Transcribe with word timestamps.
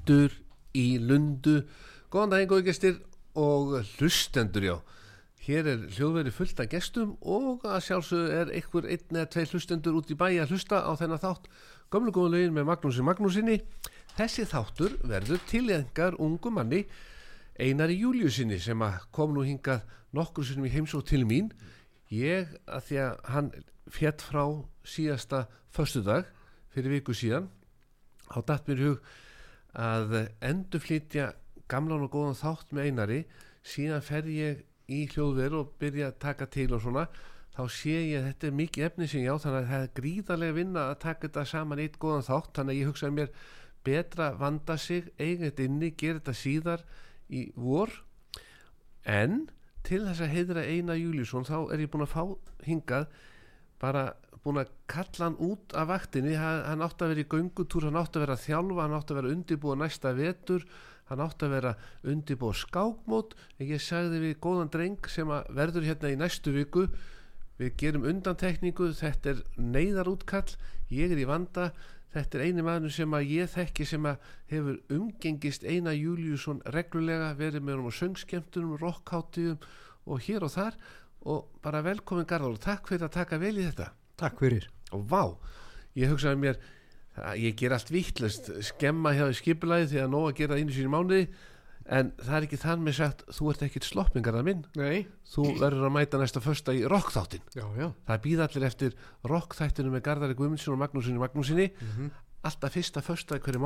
Léttur 0.00 0.32
í 0.72 0.96
lundu. 0.96 1.66
Góðan 2.10 2.32
daginn 2.32 2.48
góði 2.48 2.64
gestir 2.70 2.94
og 3.36 3.74
hlustendur 3.98 4.64
já. 4.64 4.76
Hér 5.44 5.68
er 5.68 5.82
hljóðveri 5.92 6.32
fullt 6.32 6.60
af 6.60 6.70
gestum 6.72 7.12
og 7.20 7.66
að 7.68 7.84
sjálfsögðu 7.84 8.32
er 8.38 8.52
einhver 8.56 8.88
einn 8.88 9.18
eða 9.18 9.28
tvei 9.34 9.44
hlustendur 9.50 9.98
út 10.00 10.08
í 10.08 10.16
bæi 10.16 10.40
að 10.40 10.54
hlusta 10.54 10.80
á 10.80 10.92
þennan 10.96 11.20
þátt. 11.20 11.52
Gömlu 11.92 12.14
góðu 12.16 12.32
lögin 12.32 12.56
með 12.56 12.68
Magnúsi 12.70 13.04
Magnúsinni. 13.04 13.58
Þessi 14.16 14.48
þáttur 14.48 14.96
verður 15.04 15.44
tilengar 15.50 16.16
ungu 16.16 16.50
manni 16.50 16.86
Einari 17.60 18.00
Júliusinni 18.00 18.60
sem 18.60 18.80
að 18.80 19.04
kom 19.12 19.36
nú 19.36 19.44
hingað 19.44 19.84
nokkur 20.16 20.48
sinnum 20.48 20.68
í 20.68 20.74
heimsók 20.74 21.04
til 21.12 21.26
mín. 21.28 21.52
Ég 22.08 22.48
að 22.64 22.86
því 22.88 23.02
að 23.04 23.24
hann 23.34 23.54
fjett 23.90 24.24
frá 24.24 24.44
síðasta 24.80 25.46
föstudag 25.68 26.30
fyrir 26.72 26.96
viku 26.96 27.12
síðan 27.12 27.50
á 28.32 28.40
datt 28.40 28.64
mér 28.68 28.80
í 28.80 28.88
hug 28.88 29.10
að 29.76 30.16
endurflytja 30.42 31.32
gamlan 31.70 32.06
og 32.06 32.14
góðan 32.14 32.38
þátt 32.38 32.72
með 32.74 32.88
einari. 32.88 33.20
Síðan 33.62 34.02
fer 34.04 34.26
ég 34.30 34.64
í 34.90 35.04
hljóðveru 35.12 35.62
og 35.62 35.74
byrja 35.80 36.10
að 36.10 36.18
taka 36.24 36.48
til 36.50 36.70
og 36.74 36.82
svona. 36.82 37.06
Þá 37.54 37.62
sé 37.74 37.94
ég 37.94 38.20
að 38.20 38.26
þetta 38.30 38.48
er 38.48 38.58
mikið 38.58 38.86
efni 38.86 39.08
sem 39.10 39.24
ég 39.24 39.34
á 39.34 39.42
þannig 39.42 39.60
að 39.60 39.70
það 39.70 39.84
er 39.84 39.94
gríðarlega 39.98 40.56
vinna 40.56 40.84
að 40.88 41.00
taka 41.04 41.26
þetta 41.26 41.46
saman 41.50 41.82
eitt 41.82 41.98
góðan 42.02 42.26
þátt. 42.26 42.52
Þannig 42.56 42.74
að 42.74 42.80
ég 42.80 42.90
hugsaði 42.90 43.16
mér 43.18 43.32
betra 43.86 44.28
vanda 44.38 44.76
sig 44.78 45.10
eiga 45.18 45.48
þetta 45.48 45.66
inni, 45.66 45.90
gera 45.98 46.20
þetta 46.20 46.36
síðar 46.40 46.84
í 47.30 47.46
vor. 47.56 47.94
En 49.06 49.48
til 49.86 50.02
þess 50.06 50.24
að 50.24 50.34
heidra 50.34 50.64
Einar 50.66 50.98
Júliusson 51.00 51.46
þá 51.48 51.56
er 51.72 51.84
ég 51.84 51.92
búin 51.92 52.04
að 52.04 52.14
fá 52.14 52.24
hingað 52.66 53.06
bara 53.80 54.10
búin 54.44 54.60
að 54.62 54.70
kalla 54.88 55.26
hann 55.26 55.36
út 55.44 55.74
af 55.76 55.90
vaktinni, 55.90 56.32
hann, 56.38 56.84
átti 56.84 57.04
að 57.04 57.12
vera 57.12 57.24
í 57.24 57.28
göngutúr, 57.34 57.86
hann 57.88 58.00
átti 58.00 58.18
að 58.18 58.24
vera 58.24 58.36
að 58.38 58.44
þjálfa, 58.46 58.80
hann 58.86 58.96
átti 58.96 59.12
að 59.12 59.20
vera 59.20 59.34
undirbúa 59.34 59.76
næsta 59.76 60.12
vetur, 60.16 60.66
hann 61.10 61.22
átti 61.24 61.46
að 61.46 61.54
vera 61.56 61.72
undirbúa 62.14 62.56
skákmót, 62.56 63.36
en 63.58 63.68
ég 63.68 63.84
sagði 63.84 64.22
við 64.24 64.36
góðan 64.46 64.72
dreng 64.72 65.10
sem 65.12 65.32
verður 65.60 65.88
hérna 65.90 66.12
í 66.14 66.18
næstu 66.20 66.54
viku, 66.56 66.86
við 67.60 67.76
gerum 67.82 68.08
undantekningu, 68.08 68.92
þetta 68.96 69.34
er 69.34 69.44
neyðarútkall, 69.60 70.56
ég 70.88 71.12
er 71.12 71.20
í 71.20 71.28
vanda, 71.28 71.68
þetta 72.14 72.40
er 72.40 72.46
eini 72.48 72.64
maður 72.64 72.96
sem 72.96 73.12
að 73.14 73.28
ég 73.36 73.52
þekki 73.52 73.86
sem 73.92 74.08
að 74.08 74.32
hefur 74.50 74.80
umgengist 74.96 75.68
Einar 75.68 75.98
Júliusson 75.98 76.64
reglulega, 76.72 77.34
verið 77.36 77.68
með 77.68 77.84
á 77.84 77.90
söngskemtunum, 78.00 78.80
rockháttíðum 78.80 79.60
og 80.08 80.24
hér 80.24 80.48
og 80.48 80.56
þar. 80.56 80.80
Og 81.20 81.50
bara 81.60 81.84
velkomin 81.84 82.24
Garðar 82.24 82.56
og 82.56 82.62
takk 82.64 82.88
fyrir 82.88 83.04
að 83.04 83.18
taka 83.20 83.36
vel 83.36 83.58
í 83.60 83.66
þetta 83.66 83.90
Takk 84.20 84.38
fyrir. 84.44 84.68
og 84.92 85.04
vá, 85.10 85.22
ég 85.96 86.10
hugsaði 86.12 86.38
mér 86.42 86.58
að 87.20 87.38
ég 87.42 87.56
ger 87.58 87.72
allt 87.74 87.90
vittlust 87.92 88.50
skemma 88.64 89.12
hjá 89.16 89.26
skipulagi 89.34 89.88
því 89.92 89.98
að 90.04 90.10
nóg 90.12 90.28
að 90.30 90.36
gera 90.40 90.58
einu 90.60 90.72
sínu 90.74 90.90
mánuði 90.92 91.24
en 91.90 92.12
það 92.22 92.36
er 92.36 92.44
ekki 92.46 92.58
þann 92.62 92.82
með 92.86 92.94
sagt 93.00 93.22
þú 93.34 93.48
ert 93.50 93.62
ekkit 93.66 93.86
sloppingarða 93.88 94.42
minn 94.46 94.60
Nei. 94.78 95.06
þú 95.26 95.46
verður 95.58 95.88
að 95.88 95.94
mæta 95.96 96.20
næsta 96.20 96.40
första 96.44 96.74
í 96.76 96.84
rockþáttin 96.86 97.42
Já, 97.56 97.64
já. 97.76 97.88
það 98.06 98.20
býða 98.26 98.46
allir 98.46 98.66
eftir 98.68 98.94
rockþættinu 99.26 99.90
með 99.90 100.04
Garðari 100.06 100.36
Guðmundsson 100.38 100.74
og 100.76 100.82
Magnúsinni 100.84 101.18
Magnúsinni 101.22 101.70
Mhm. 101.80 102.10
alltaf 102.44 102.72
fyrsta 102.76 103.02
första 103.02 103.36
í 103.36 103.40
hverju 103.42 103.60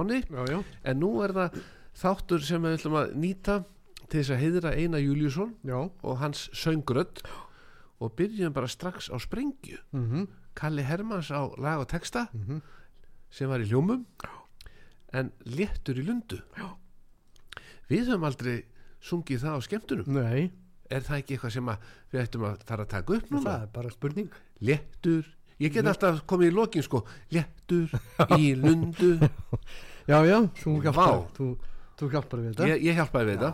já. 0.48 0.64
en 0.84 1.00
nú 1.00 1.22
er 1.24 1.32
það 1.32 1.60
þáttur 1.94 2.40
sem 2.42 2.62
við 2.62 2.78
ætlum 2.78 2.96
að 3.02 3.12
nýta 3.14 3.64
til 4.08 4.20
þess 4.20 4.30
að 4.34 4.40
heiðra 4.42 4.72
Einar 4.76 5.00
Júliusson 5.00 5.54
Já. 5.64 5.90
og 6.02 6.18
hans 6.18 6.48
söngrödd 6.52 7.22
og 8.00 8.16
byrjum 8.16 8.52
bara 8.52 8.66
strax 8.68 9.10
á 9.10 9.16
sprengju 9.20 9.78
Mm 9.92 10.26
Kalli 10.54 10.82
Hermans 10.86 11.30
á 11.34 11.40
lag 11.58 11.80
og 11.80 11.88
texta 11.90 12.28
Mhm. 12.32 12.60
sem 13.30 13.48
var 13.48 13.58
í 13.60 13.66
hljómum 13.68 14.04
en 15.12 15.32
léttur 15.46 15.98
í 15.98 16.04
lundu. 16.06 16.40
Já. 16.56 16.76
við 17.90 18.06
höfum 18.08 18.24
aldrei 18.24 18.64
sungið 19.02 19.42
það 19.44 19.56
á 19.56 19.60
skemmtunum. 19.60 20.06
Nei, 20.08 20.52
er 20.90 21.00
það 21.04 21.18
ekki 21.20 21.36
eitthvað 21.36 21.52
sem 21.52 21.66
við 22.12 22.22
ættum 22.22 22.44
að 22.48 22.62
fara 22.64 22.84
að 22.84 22.88
taka 22.88 23.12
upp 23.18 23.28
núna? 23.30 23.44
Það 23.44 23.62
er 23.62 23.66
bara 23.74 23.90
spurning. 23.90 24.30
léttur 24.62 25.24
ég 25.60 25.72
get 25.72 25.84
alltaf 25.86 26.22
komið 26.26 26.50
í 26.50 26.54
lokin 26.54 26.82
sko. 26.82 27.04
Léttur 27.30 27.90
í 28.38 28.54
lundu. 28.56 29.18
Já, 30.08 30.20
já, 30.28 30.36
þú 31.96 32.10
hjálpar 32.12 32.38
við 32.42 32.48
þetta. 32.54 32.66
ég, 32.68 32.82
ég 32.84 32.94
hjálpaði 32.98 33.24
við 33.30 33.38
þetta. 33.38 33.52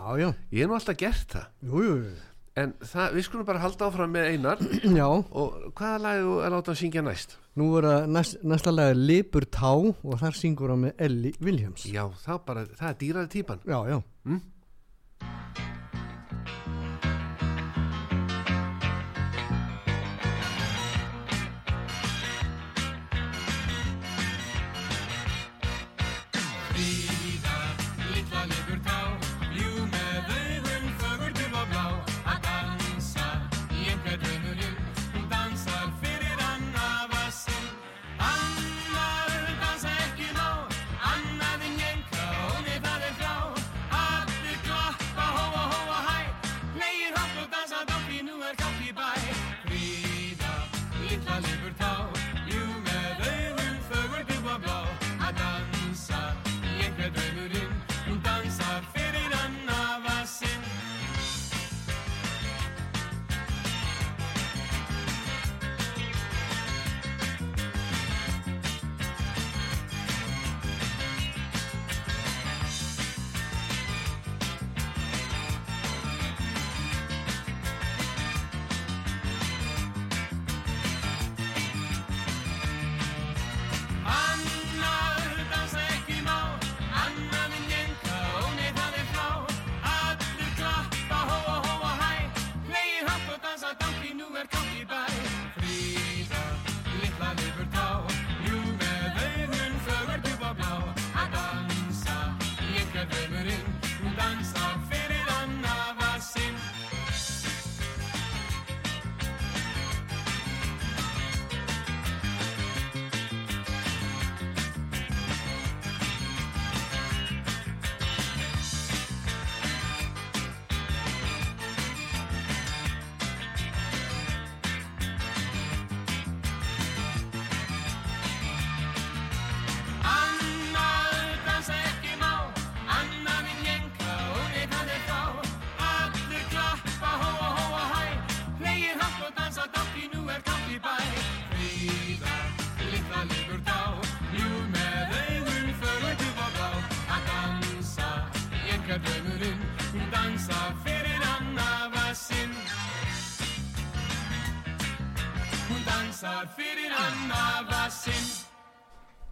Ég 0.51 0.59
hef 0.59 0.67
nú 0.67 0.73
alltaf 0.75 0.97
gert 0.97 1.27
það. 1.31 1.45
Jú, 1.63 1.83
jú, 1.85 1.93
jú. 2.01 2.15
En 2.59 2.73
það, 2.83 3.13
við 3.15 3.23
skulum 3.27 3.45
bara 3.47 3.61
halda 3.63 3.87
áfram 3.87 4.11
með 4.11 4.25
einar 4.33 4.63
Já, 4.99 5.05
og 5.07 5.71
hvaða 5.77 6.01
lag 6.03 6.17
er 6.19 6.47
að 6.49 6.55
láta 6.57 6.73
hann 6.73 6.79
syngja 6.81 7.03
næst 7.05 7.37
nú 7.59 7.67
er 7.79 7.87
að 7.87 8.07
næst, 8.11 8.39
næsta 8.47 8.71
lag 8.73 8.91
er 8.93 8.99
Lipur 8.99 9.45
Tá 9.51 9.71
og 9.75 10.17
þar 10.19 10.35
syngur 10.39 10.73
hann 10.73 10.85
með 10.87 11.05
Ellie 11.07 11.33
Williams. 11.43 11.85
já, 11.87 12.03
þá 12.25 12.31
bara, 12.47 12.65
það 12.79 12.89
er 12.93 12.97
dýraði 13.03 13.31
típan 13.37 13.63
Já, 13.67 13.77
já. 13.91 13.97
Mm? 14.27 14.41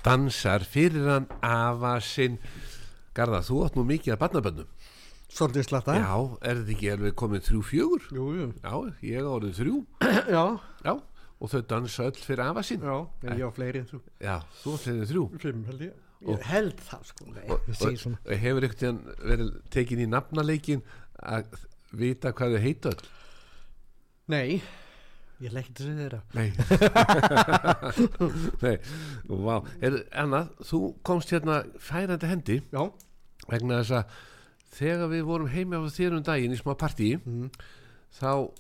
Dansar 0.06 0.64
fyrir 0.64 1.08
hann 1.10 1.30
afa 1.44 1.98
sinn. 2.04 2.40
Garða, 3.18 3.42
þú 3.44 3.64
átt 3.66 3.78
nú 3.80 3.84
mikið 3.88 4.16
að 4.16 4.22
barnabönnum 4.22 4.70
Svolítið 5.30 5.66
slatta. 5.68 5.94
Já, 5.94 6.14
er 6.42 6.58
þetta 6.58 6.74
ekki 6.74 6.88
alveg 6.90 7.16
komið 7.22 7.44
þrjú 7.46 7.60
fjögur? 7.70 8.06
Jú, 8.16 8.26
jú. 8.34 8.46
Já, 8.64 8.74
ég 9.06 9.28
á 9.28 9.30
orðið 9.30 9.60
þrjú. 9.60 9.76
Já, 10.36 10.44
Já, 10.88 10.94
og 11.38 11.52
þau 11.52 11.62
dansa 11.70 12.08
öll 12.10 12.18
fyrir 12.18 12.42
afa 12.48 12.64
sinn. 12.66 12.82
Já, 12.82 12.96
en 13.28 13.36
ég 13.38 13.46
á 13.46 13.52
fleiri 13.54 13.84
en 13.84 13.90
þú. 13.92 14.00
Já, 14.26 14.36
þú 14.64 14.74
átt 14.74 14.88
þeirri 14.88 15.10
þrjú. 15.12 15.26
Fimm 15.44 15.62
held 15.70 15.86
ég. 15.86 15.94
Ég 16.30 16.48
held 16.50 16.82
það 16.84 17.06
sko. 17.12 17.30
Nei, 17.32 17.46
og, 17.46 17.70
og, 17.70 18.02
og 18.18 18.34
hefur 18.42 18.66
veginn 18.66 19.00
verið 19.22 19.54
tekin 19.72 20.02
í 20.04 20.10
nafnaleikin 20.10 20.82
að 21.22 21.54
vita 21.96 22.34
hvað 22.36 22.58
þau 22.58 22.64
heita 22.66 22.92
öll? 22.96 23.12
Nei, 24.34 24.60
ég 25.42 25.54
legg 25.56 25.66
ekki 25.66 25.74
til 25.78 25.90
að 25.90 26.00
þeirra. 26.02 26.22
Nei. 26.36 26.50
Nei, 28.64 28.76
vá. 29.30 29.56
Er, 29.86 30.00
Annað, 30.24 30.50
þú 30.68 30.80
komst 31.08 31.32
hérna 31.34 31.62
færandi 31.84 32.30
hendi 32.30 32.58
Já, 32.74 32.84
vegna 33.50 33.80
þess 33.82 33.94
að 34.00 34.18
þegar 34.80 35.12
við 35.14 35.24
vorum 35.30 35.50
heimi 35.54 35.80
á 35.80 35.82
þér 35.90 36.18
um 36.20 36.26
daginn 36.28 36.56
í 36.56 36.60
smá 36.60 36.76
partí 36.78 37.14
Mhm. 37.24 37.50
þá 38.20 38.52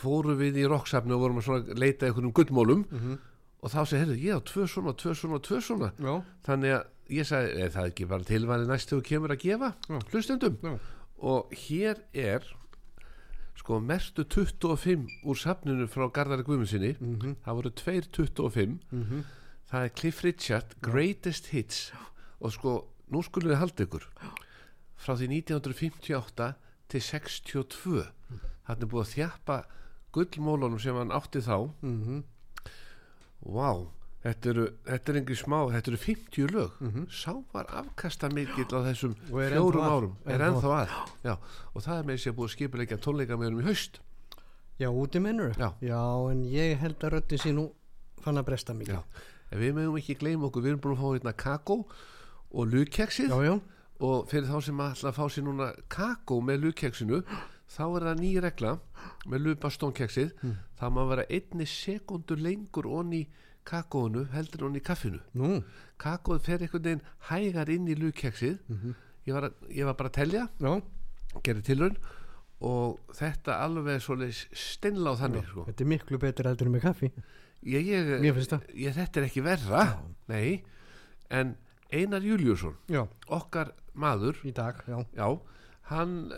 fórum 0.00 0.38
við 0.40 0.62
í 0.62 0.68
rocksafni 0.70 1.12
og 1.12 1.20
vorum 1.24 1.40
að 1.42 1.48
svona 1.48 1.74
leita 1.76 2.06
einhvernum 2.08 2.32
gullmólum 2.32 2.86
Mhm. 2.90 3.18
og 3.62 3.70
þá 3.70 3.80
segir, 3.86 4.00
heyrðu, 4.06 4.22
ég 4.24 4.36
á 4.36 4.40
tvö 4.40 4.64
svona, 4.68 4.92
tvö 4.96 5.12
svona, 5.14 5.38
tvö 5.44 5.60
svona. 5.60 5.92
Já, 5.98 6.22
þannig 6.46 6.72
að 6.78 6.84
ég 7.10 7.24
sagði, 7.28 7.60
er 7.60 7.68
það 7.74 7.90
ekki 7.90 8.08
bara 8.08 8.24
tilvæli 8.24 8.66
næst 8.70 8.88
þegar 8.88 9.00
þú 9.02 9.08
kemur 9.10 9.30
að 9.34 9.42
gefa 9.44 9.74
Já. 9.88 9.98
hlustendum? 10.12 10.56
Já. 10.62 10.78
Og 11.20 11.50
hér 11.52 11.96
er 12.14 12.40
sko 13.56 13.80
mertu 13.80 14.24
25 14.24 15.06
úr 15.24 15.36
safninu 15.36 15.86
frá 15.88 16.08
Garðari 16.10 16.42
Guðmundsinni 16.46 16.96
Mhm. 17.00 17.36
það 17.44 17.54
voru 17.58 17.70
2.25 17.70 18.78
Mhm. 18.92 19.24
það 19.70 19.84
er 19.84 19.88
Cliff 19.90 20.22
Richard 20.24 20.74
Greatest 20.80 21.46
Hits. 21.52 21.92
Og 22.40 22.52
sko, 22.52 22.86
nú 23.10 23.22
skulum 23.22 23.50
við 23.52 23.58
halda 23.58 23.84
ykkur. 23.86 24.04
Frá 24.96 25.14
því 25.16 25.28
1958 25.42 26.54
til 26.88 27.00
62 27.00 28.06
hann 28.64 28.82
er 28.82 28.86
búið 28.86 29.04
að 29.04 29.14
þjappa 29.14 29.64
gullmólunum 30.12 30.80
sem 30.80 30.94
hann 30.94 31.10
átti 31.10 31.40
þá. 31.40 31.70
Mhm. 31.82 32.24
Vá, 33.44 33.86
þetta 34.24 34.50
eru, 34.52 34.66
þetta 34.84 35.12
er 35.12 35.18
engin 35.20 35.36
smá, 35.40 35.58
þetta 35.72 35.90
eru 35.92 36.00
50 36.04 36.46
lög. 36.52 36.70
Mhm. 36.80 37.06
Sá 37.10 37.32
var 37.54 37.66
afkasta 37.80 38.28
mikill 38.32 38.68
á 38.68 38.80
þessum 38.90 39.14
fjórum 39.30 39.80
að. 39.80 39.90
árum. 39.96 40.14
Er 40.26 40.38
Ennþá 40.40 40.70
að. 40.80 40.94
Já, 41.24 41.34
og 41.74 41.82
það 41.82 41.98
er 41.98 42.04
með 42.10 42.20
sér 42.24 42.32
búið 42.36 42.48
að 42.50 42.54
skipuleika 42.56 42.96
tónleika 43.00 43.36
með 43.38 43.50
honum 43.50 43.60
í 43.64 43.68
haust. 43.70 44.00
Já, 44.80 44.88
úti 44.88 45.20
mennur 45.20 45.52
Já. 45.58 45.74
en 46.30 46.44
ég 46.44 46.78
held 46.78 46.98
að 47.04 47.12
röddin 47.12 47.38
sín 47.38 47.54
nú 47.56 47.70
fann 48.20 48.36
að 48.40 48.44
bresta 48.46 48.72
mikið 48.72 48.94
Já. 48.94 49.02
En 49.52 49.58
við 49.60 49.74
meðum 49.74 49.96
ekki 49.98 50.14
gleyma 50.18 50.46
okkur, 50.48 50.62
við 50.62 50.68
erum 50.70 50.80
búin 50.80 50.96
að 50.96 51.00
fá 51.00 51.08
hérna 51.18 51.32
kakó 51.36 51.86
og 52.52 52.66
lugkeksið 52.72 53.28
já, 53.28 53.38
já, 53.44 53.60
og 54.00 54.28
fyrir 54.30 54.48
þá 54.48 54.62
sem 54.64 54.78
að 54.78 55.12
fá 55.12 55.24
sér 55.28 55.44
núna 55.44 55.74
kakó 55.88 56.40
með 56.40 56.62
lugkeksinu, 56.64 57.22
þá 57.68 57.82
er 57.96 58.06
það 58.08 58.20
ný 58.20 58.30
regla 58.40 58.78
með 59.26 59.44
lugbastónkeksið, 59.44 60.32
Hmm. 60.40 60.56
það 60.80 60.92
má 60.96 61.08
vera 61.08 61.24
einni 61.28 61.66
sekundu 61.66 62.36
lengur 62.36 62.86
onni 62.86 63.26
kakóinu 63.70 64.24
heldur 64.34 64.64
en 64.64 64.70
onni 64.70 64.80
kaffinu. 64.82 65.20
nú, 65.38 65.62
kakóð 66.00 66.40
fer 66.46 66.58
einhvern 66.64 66.82
veginn 66.88 67.04
hægar 67.30 67.68
inn 67.70 67.86
í 67.88 67.94
lugkeksið 67.98 68.58
ég, 69.26 69.32
var 69.36 69.50
að- 69.50 69.68
ég 69.70 69.84
var 69.86 69.94
bara 69.94 70.08
að 70.10 70.16
telja. 70.18 70.48
Já, 70.60 70.72
gerði 71.46 71.62
tilraun 71.68 71.96
og 72.60 72.98
þetta 73.16 73.54
alveg 73.64 74.02
svoleiðis 74.02 74.46
steinla 74.52 75.14
á 75.14 75.20
þannig 75.22 75.46
sko. 75.48 75.64
þetta 75.68 75.80
er 75.84 75.90
miklu 75.94 76.18
betur 76.18 76.48
heldur 76.50 76.68
með 76.72 76.82
kaffi. 76.88 77.12
Ég, 77.62 77.84
ég, 77.86 78.08
ég, 78.24 78.94
þetta 78.96 79.20
er 79.20 79.26
ekki 79.28 79.42
verra. 79.44 80.00
Nei, 80.28 80.62
en 81.30 81.54
Einar 81.92 82.20
Júliusson 82.22 82.74
Já, 82.88 83.06
okkar 83.28 83.72
maður 83.94 84.36
í 84.46 84.52
dag, 84.54 84.78
já. 84.88 85.04
já, 85.16 85.40
hann 85.90 86.32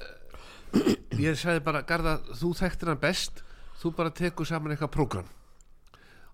ég 1.20 1.36
sagði 1.36 1.60
bara, 1.64 1.82
Garða, 1.84 2.16
þú 2.38 2.52
þekktir 2.56 2.88
hann 2.92 3.00
best. 3.02 3.42
Þú 3.82 3.94
bara 3.96 4.10
tekur 4.14 4.46
saman 4.46 4.72
eitthvað 4.76 4.92
prógram 4.94 5.26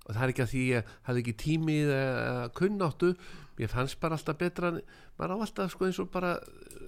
og 0.09 0.15
það 0.17 0.25
er 0.25 0.33
ekki 0.33 0.45
að 0.45 0.51
því 0.55 0.65
ég 0.73 0.91
hafði 1.09 1.23
ekki 1.23 1.37
tími 1.45 1.77
eða 1.85 2.49
kunnáttu 2.57 3.13
ég 3.61 3.71
fannst 3.73 4.01
bara 4.01 4.17
alltaf 4.17 4.39
betra 4.41 4.73
maður 5.19 5.37
á 5.37 5.37
alltaf 5.45 5.73
sko 5.75 5.89
eins 5.89 6.01
og 6.03 6.11
bara 6.15 6.35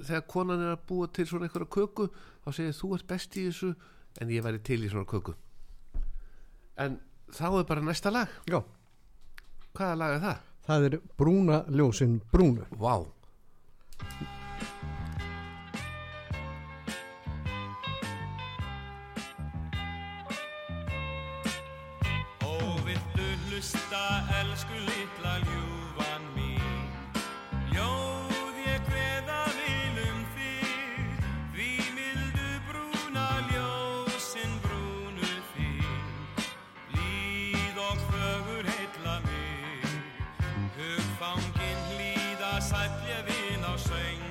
þegar 0.06 0.26
konan 0.30 0.64
er 0.64 0.74
að 0.74 0.84
búa 0.88 1.10
til 1.12 1.26
svona 1.28 1.48
einhverja 1.48 1.72
köku 1.76 2.08
þá 2.44 2.50
segir 2.56 2.76
þú 2.80 2.92
ert 2.96 3.08
best 3.10 3.36
í 3.36 3.46
þessu 3.50 3.72
en 4.20 4.34
ég 4.34 4.44
væri 4.44 4.62
til 4.66 4.82
í 4.82 4.90
svona 4.90 5.08
köku. 5.08 5.36
En 6.80 6.98
þá 7.30 7.46
er 7.50 7.66
bara 7.68 7.84
næsta 7.84 8.10
lag. 8.10 8.30
Já, 8.50 8.62
hvaða 9.76 9.98
lag 10.00 10.16
er 10.16 10.24
það? 10.24 10.46
það 10.70 10.86
er 10.88 11.00
brúna 11.18 11.62
ljósin 11.68 12.20
brúnu. 12.32 12.66
Vá. 12.78 12.94
Ó, 13.00 14.39
elsku 24.60 24.76
litla 24.76 25.34
ljúfan 25.48 26.24
mín. 26.36 26.92
Ljóð 27.72 28.56
ég 28.66 28.80
kveða 28.84 29.44
vil 29.56 30.00
um 30.04 30.18
þig 30.34 31.22
Því 31.54 31.70
mildu 31.96 32.50
brúna 32.68 33.28
ljósin 33.48 34.52
brúnu 34.64 35.32
þín. 35.52 36.44
Líð 36.92 37.80
og 37.88 38.04
fögur 38.10 38.68
heilla 38.74 39.16
mig 39.24 39.88
Hugfangin 40.76 41.80
hlýða 41.94 42.60
sætja 42.60 43.24
vin 43.28 43.64
á 43.64 43.72
söngin 43.80 44.29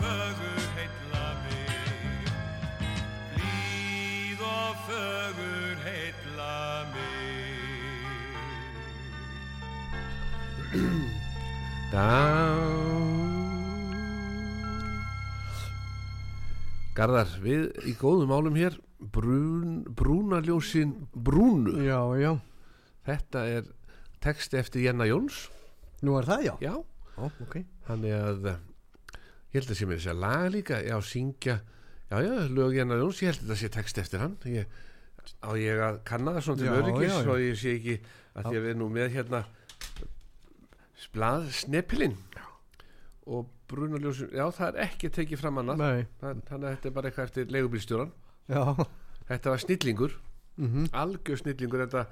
fögur 0.00 0.62
heitla 0.76 1.24
mig. 1.44 1.68
Blíð 3.34 4.40
og 4.48 4.72
fögur 4.88 5.76
heitla 5.84 6.56
mig. 6.94 7.48
Garðar, 16.98 17.30
við 17.42 17.70
í 17.86 17.94
góðum 17.98 18.34
álum 18.34 18.58
hér. 18.58 18.78
Brún, 18.98 19.84
brúnaljósin 19.94 20.96
brúnu. 21.14 21.78
Já, 21.86 22.02
já. 22.18 22.32
þetta 23.08 23.44
er 23.48 23.68
texti 24.22 24.58
eftir 24.60 24.84
Janna 24.88 25.06
Jóns. 25.08 25.46
Nú 26.04 26.18
er 26.18 26.28
það 26.28 26.44
já, 26.44 26.54
já. 26.62 26.74
Ó, 27.18 27.30
okay. 27.42 27.64
hann 27.88 28.04
er 28.06 28.26
að 28.28 28.50
ég 29.48 29.58
held 29.58 29.72
að 29.72 29.78
sé 29.80 29.88
mér 29.88 30.00
þess 30.00 30.12
að 30.12 30.22
laga 30.24 30.52
líka. 30.54 30.80
Já, 30.84 30.96
syngja, 31.04 31.56
já, 32.10 32.16
já, 32.24 32.32
lög 32.52 32.76
Jenna 32.76 32.98
Jóns 33.00 33.22
ég 33.22 33.32
held 33.32 33.42
að 33.42 33.46
þetta 33.48 33.60
sé 33.62 33.70
texti 33.76 34.02
eftir 34.04 34.24
hann. 34.24 34.36
Ég, 34.48 34.78
á 35.44 35.50
ég 35.60 35.82
að 35.84 36.00
kanna 36.08 36.34
það 36.36 36.46
svona 36.46 36.62
til 36.62 36.74
öryggis 36.74 37.16
svo 37.18 37.38
ég 37.40 37.58
sé 37.60 37.74
ekki 37.78 37.98
að 38.38 38.50
við 38.54 38.70
erum 38.72 38.82
nú 38.84 38.90
með 38.94 39.14
hérna 39.16 39.44
blað 41.14 41.48
snepilinn. 41.56 42.16
Og 43.28 43.48
brúnaljósin, 43.68 44.30
já, 44.32 44.46
það 44.56 44.68
er 44.70 44.86
ekki 44.86 45.10
tekið 45.12 45.40
fram 45.42 45.60
annað. 45.60 45.82
Þannig 46.20 46.52
að 46.54 46.70
þetta 46.70 46.88
er 46.88 46.94
bara 46.96 47.10
eitthvað 47.10 47.28
eftir 47.28 47.52
leigubílstjóran 47.52 48.12
já. 48.48 48.62
Þetta 49.28 49.52
var 49.52 49.64
snillingur. 49.64 50.14
Mm 50.58 50.86
algjör 50.96 51.40
snillingur. 51.42 51.84
Þetta 51.84 52.06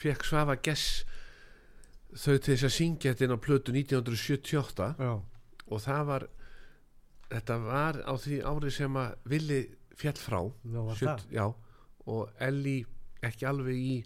fekk 0.00 0.24
Svafa 0.26 0.56
Gess 0.64 1.02
þau 2.12 2.36
til 2.36 2.54
þess 2.54 2.66
að 2.68 2.74
syngja 2.76 3.12
þetta 3.12 3.26
inn 3.26 3.36
á 3.36 3.44
plötu 3.44 3.72
1978 3.72 4.88
Já, 5.00 5.12
og 5.68 5.82
það 5.84 6.02
var 6.08 6.26
þetta 7.32 7.58
var 7.64 8.00
á 8.04 8.12
því 8.20 8.40
ári 8.44 8.72
sem 8.74 8.98
að 9.00 9.14
Vili 9.32 9.60
fjall 9.98 10.18
frá. 10.20 10.40
Sjött- 10.98 11.30
já, 11.32 11.46
og 12.06 12.30
Elli 12.40 12.84
ekki 13.22 13.46
alveg 13.46 13.76
í 13.78 13.96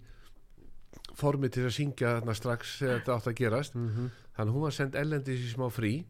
formi 1.17 1.49
til 1.49 1.65
að 1.65 1.75
syngja 1.77 2.17
þarna 2.19 2.35
strax 2.37 2.77
þegar 2.79 2.99
þetta 2.99 3.15
átt 3.17 3.29
að 3.31 3.37
gerast. 3.41 3.75
Mm 3.75 3.89
-hmm. 3.89 4.09
þannig 4.37 4.53
hún 4.53 4.61
var 4.61 4.71
send 4.71 4.95
ellendis 4.95 5.45
í 5.45 5.53
smá 5.53 5.69
frí 5.73 6.05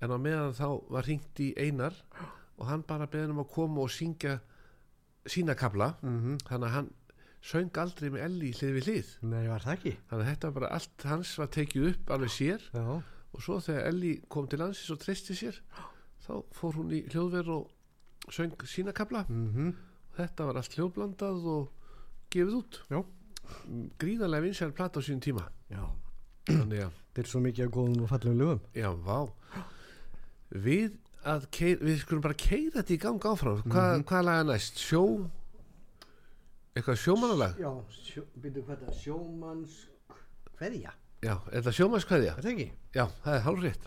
en 0.00 0.10
á 0.10 0.18
meðan 0.18 0.54
þá 0.54 0.68
var 0.90 1.04
hringt 1.04 1.40
í 1.40 1.54
Einar 1.58 1.94
og 2.58 2.66
hann 2.66 2.82
bara 2.82 3.06
beðin 3.06 3.30
um 3.30 3.42
að 3.42 3.50
koma 3.50 3.80
og 3.82 3.90
syngja 3.90 4.40
sína 5.26 5.54
kabla 5.54 5.94
þannig 6.02 6.68
að 6.68 6.74
hann 6.76 6.90
söng 7.42 7.76
aldrei 7.76 8.10
með 8.10 8.24
Elli 8.24 8.52
hlið 8.52 8.72
við 8.74 8.84
hlið. 8.88 9.08
Nei, 9.22 9.46
þannig 9.46 9.98
að 10.10 10.28
þetta 10.30 10.50
bara 10.52 10.68
allt 10.68 11.02
hans 11.04 11.38
var 11.38 11.46
tekið 11.46 11.88
upp 11.90 12.10
alveg 12.10 12.30
sér. 12.30 12.60
Já, 12.72 13.02
og 13.34 13.42
svo 13.42 13.58
þegar 13.60 13.88
Elli 13.90 14.22
kom 14.28 14.46
til 14.48 14.58
landsins 14.58 14.90
og 14.90 15.00
treysti 15.02 15.34
sér 15.34 15.58
þá 16.24 16.32
fór 16.56 16.78
hún 16.78 16.92
í 16.96 17.02
hljóðverð 17.12 17.50
og 17.58 18.32
söng 18.32 18.54
sína 18.70 18.92
kabla 18.96 19.24
mm 19.28 19.74
þetta 20.14 20.44
var 20.46 20.56
allt 20.60 20.74
hljóðblandað 20.78 21.46
og 21.50 21.70
gefið 22.30 22.52
út 22.60 22.76
Já. 22.90 23.00
Mm, 23.68 23.88
gríðarlega 23.98 24.44
vinsæl 24.46 24.72
plata 24.72 25.00
á 25.00 25.02
sínum 25.04 25.20
tíma 25.24 25.48
já 25.70 25.82
þannig 26.48 26.84
að, 26.86 26.92
Þetta 27.14 27.22
er 27.22 27.28
svo 27.30 27.40
mikið 27.44 27.64
af 27.66 27.72
góðum 27.74 28.02
og 28.04 28.08
fallum 28.10 28.38
lögum 28.38 28.60
já, 28.74 28.88
vá 28.94 29.18
við 30.54 30.94
að 31.24 31.46
keir, 31.56 31.78
við 31.82 31.98
skulum 32.04 32.22
bara 32.24 32.34
keira 32.38 32.78
þetta 32.82 32.94
í 32.94 33.00
gang 33.02 33.20
áfram 33.26 33.62
Hva, 33.64 33.84
Mhm. 33.98 34.04
hvað 34.08 34.24
laga 34.28 34.44
næst? 34.52 34.78
Sjó 34.78 35.02
eitthvað 36.74 36.98
sjómannalag? 37.04 37.58
Já, 37.62 37.70
sjó, 37.94 38.22
byrju 38.42 38.64
hvað 38.66 38.82
það, 38.84 38.94
sjómansk 39.02 40.18
hverja, 40.58 40.92
Já, 41.24 41.34
er 41.52 41.62
það 41.64 41.76
sjómannskveðja? 41.78 42.32
er 42.36 42.42
það 42.44 42.50
ekki? 42.54 42.70
Já, 42.94 43.04
það 43.24 43.34
er 43.38 43.44
hálfrétt 43.46 43.86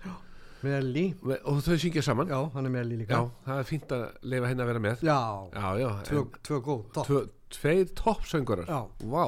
Með 0.64 0.74
Elli, 0.80 1.06
og 1.46 1.60
þau 1.62 1.76
syngja 1.78 2.02
saman. 2.06 2.32
Já, 2.34 2.40
hann 2.56 2.66
er 2.66 2.72
með 2.74 2.82
Elli 2.86 2.96
Já, 2.98 3.02
líka 3.04 3.20
það 3.46 3.60
er 3.62 3.68
fínt 3.70 3.92
að 3.98 4.06
leifa 4.34 4.48
henni 4.52 4.64
að 4.66 4.72
vera 4.72 4.84
með. 4.88 5.04
Já, 5.06 5.18
Já, 5.54 5.68
já, 5.84 5.90
tvö, 6.10 6.24
en- 6.24 6.42
tvö 6.50 6.62
góð, 6.70 6.82
topp. 6.98 7.08
tvö, 7.12 7.22
tveir 7.58 7.86
toppsöngurar. 8.02 8.66
Já. 8.68 8.82
Vá. 9.06 9.26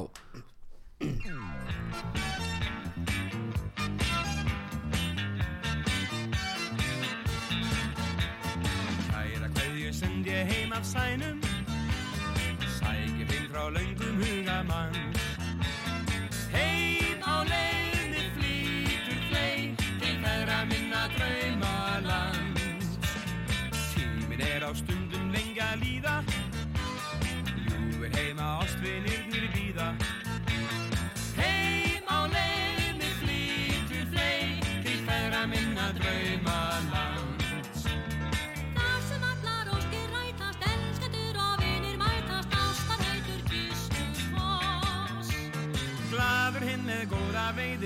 Kæra 9.11 9.49
kveðju 9.55 9.91
send 9.93 10.27
ég 10.27 10.49
heim 10.51 10.73
af 10.73 10.85
sænum 10.85 11.38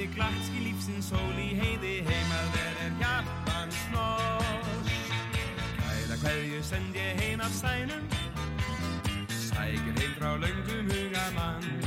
veiði, 0.03 0.15
glatski 0.15 0.63
lífsins 0.63 1.10
sól 1.10 1.38
í 1.39 1.53
heiði, 1.55 2.03
heimað 2.07 2.50
verður 2.55 2.95
hjartan 3.00 3.72
snoss. 3.72 4.91
Kæra 5.79 6.17
kveðju 6.24 6.63
send 6.63 6.95
ég 6.95 7.22
heim 7.22 7.41
af 7.41 7.53
sænum, 7.53 8.03
sækir 9.29 9.95
heim 10.00 10.13
frá 10.19 10.36
löngum 10.36 10.91
hugamanns. 10.91 11.83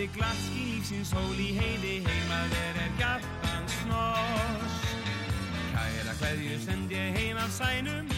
Veiði, 0.00 0.08
glatski 0.16 0.62
lífsins 0.70 1.10
sól 1.12 1.36
í 1.36 1.50
heiði, 1.56 2.00
heimað 2.06 2.54
er 2.56 2.78
er 2.84 2.92
hjartan 3.00 3.68
snoss. 3.68 4.80
Kæra 5.74 6.14
kveðju 6.20 6.58
send 6.64 6.92
ég 6.92 7.16
heim 7.18 7.36
af 7.36 7.52
sænum, 7.52 8.08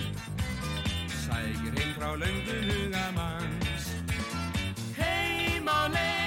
sækir 1.24 1.74
heim 1.78 1.92
frá 1.98 2.14
löngum 2.14 2.70
hugamanns. 2.70 3.92
Heim 4.96 5.66
á 5.66 5.80
leiðinni 5.90 6.21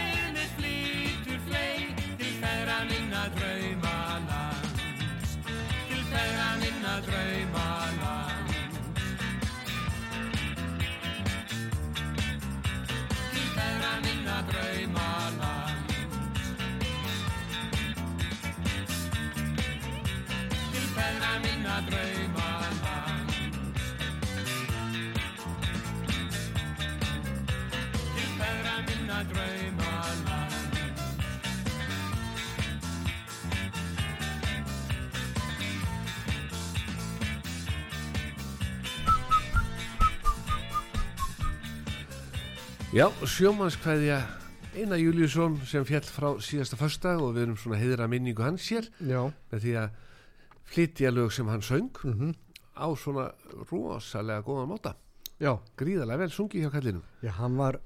Já, 42.96 43.10
sjómannskveðja 43.28 44.22
Einar 44.72 45.02
Júliusson 45.02 45.58
sem 45.68 45.84
fjall 45.84 46.06
frá 46.08 46.30
síðasta 46.40 46.78
föstdag 46.80 47.20
og 47.20 47.34
við 47.36 47.42
erum 47.44 47.58
svona 47.60 47.80
heiðra 47.82 48.06
minningu 48.08 48.40
hans 48.46 48.70
hér 48.72 48.88
Já, 49.04 49.20
með 49.52 49.66
því 49.66 49.74
að 49.82 49.98
flytja 50.72 51.12
lög 51.12 51.34
sem 51.36 51.52
hann 51.52 51.66
söng 51.66 52.00
mm 52.08 52.32
á 52.76 52.88
svona 52.96 53.26
rosalega 53.68 54.46
góðan 54.48 54.72
máta. 54.72 54.96
Já, 55.44 55.58
gríðarlega 55.76 56.24
vel 56.24 56.32
sungi 56.32 56.64
hjá 56.64 56.72
kallinum. 56.72 57.04
Já, 57.24 57.34
hann 57.36 57.60
var 57.60 57.82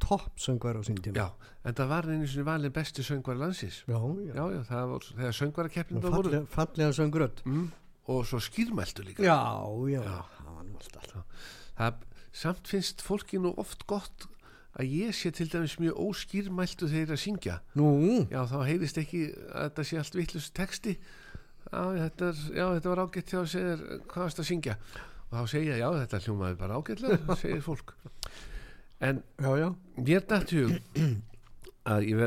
topp 0.00 0.40
söngvar 0.40 0.80
á 0.80 0.82
sín 0.84 0.96
tíma. 0.96 1.16
Já, 1.16 1.52
en 1.64 1.76
það 1.76 1.92
var 1.92 2.08
einu 2.08 2.28
sinni 2.28 2.48
valin 2.48 2.72
besti 2.72 3.04
söngvar 3.04 3.40
landsins. 3.40 3.82
Já, 3.84 3.96
já. 4.00 4.32
Já, 4.32 4.44
já, 4.56 4.60
það 4.68 4.90
var 4.92 5.08
þegar 5.10 5.38
söngvarakeppnin 5.40 6.00
Og 6.00 6.04
það 6.04 6.16
voru 6.16 6.30
fallega, 6.32 6.52
fallega 6.56 6.98
söngrödd. 7.00 7.44
Mm, 7.48 7.70
og 8.12 8.26
svo 8.28 8.40
skýrmæltu 8.48 9.04
líka. 9.04 9.24
Já, 9.28 9.40
já, 9.92 10.04
það 10.04 10.52
var 10.56 10.68
nú 10.68 10.80
allt 10.80 11.00
allt 11.02 11.16
það, 11.74 12.04
samt 12.32 12.68
finnst 12.68 13.04
fólki 13.04 13.40
nú 13.40 13.52
oft 13.60 13.84
gott 13.88 14.28
að 14.74 14.94
ég 14.98 15.14
sé 15.14 15.30
til 15.34 15.46
dæmis 15.50 15.76
mjög 15.78 15.98
óskýrmæltu 16.02 16.88
þegar 16.88 17.00
ég 17.00 17.08
er 17.08 17.14
að 17.14 17.22
syngja. 17.22 17.56
Nú, 17.78 17.90
já 18.32 18.40
þá 18.50 18.56
heyrist 18.66 18.98
ekki 18.98 19.20
að 19.52 19.68
þetta 19.68 19.84
sé 19.88 19.98
allt 20.00 20.18
vittlust 20.18 20.54
texti. 20.56 20.94
Já 21.70 21.82
þetta, 21.98 22.30
er, 22.30 22.40
já 22.58 22.64
þetta 22.76 22.90
var 22.90 23.02
ágætt 23.04 23.30
þegar 23.30 23.44
þú 23.44 23.52
segir 23.52 23.84
hvað 24.10 24.24
varst 24.24 24.42
að 24.42 24.48
syngja. 24.50 24.74
Og 25.24 25.36
þá 25.36 25.52
segja 25.54 25.78
já 25.78 25.86
þetta 26.00 26.22
hljómaði 26.26 26.58
bara 26.60 26.80
ágætlega 26.80 27.36
segir 27.42 27.62
fólk. 27.64 27.94
En 29.04 29.22
já, 29.38 29.50
já, 29.60 29.68
mér 30.00 30.26
dætt 30.30 30.54
hug 30.56 30.74
að 31.94 32.08
ég 32.08 32.20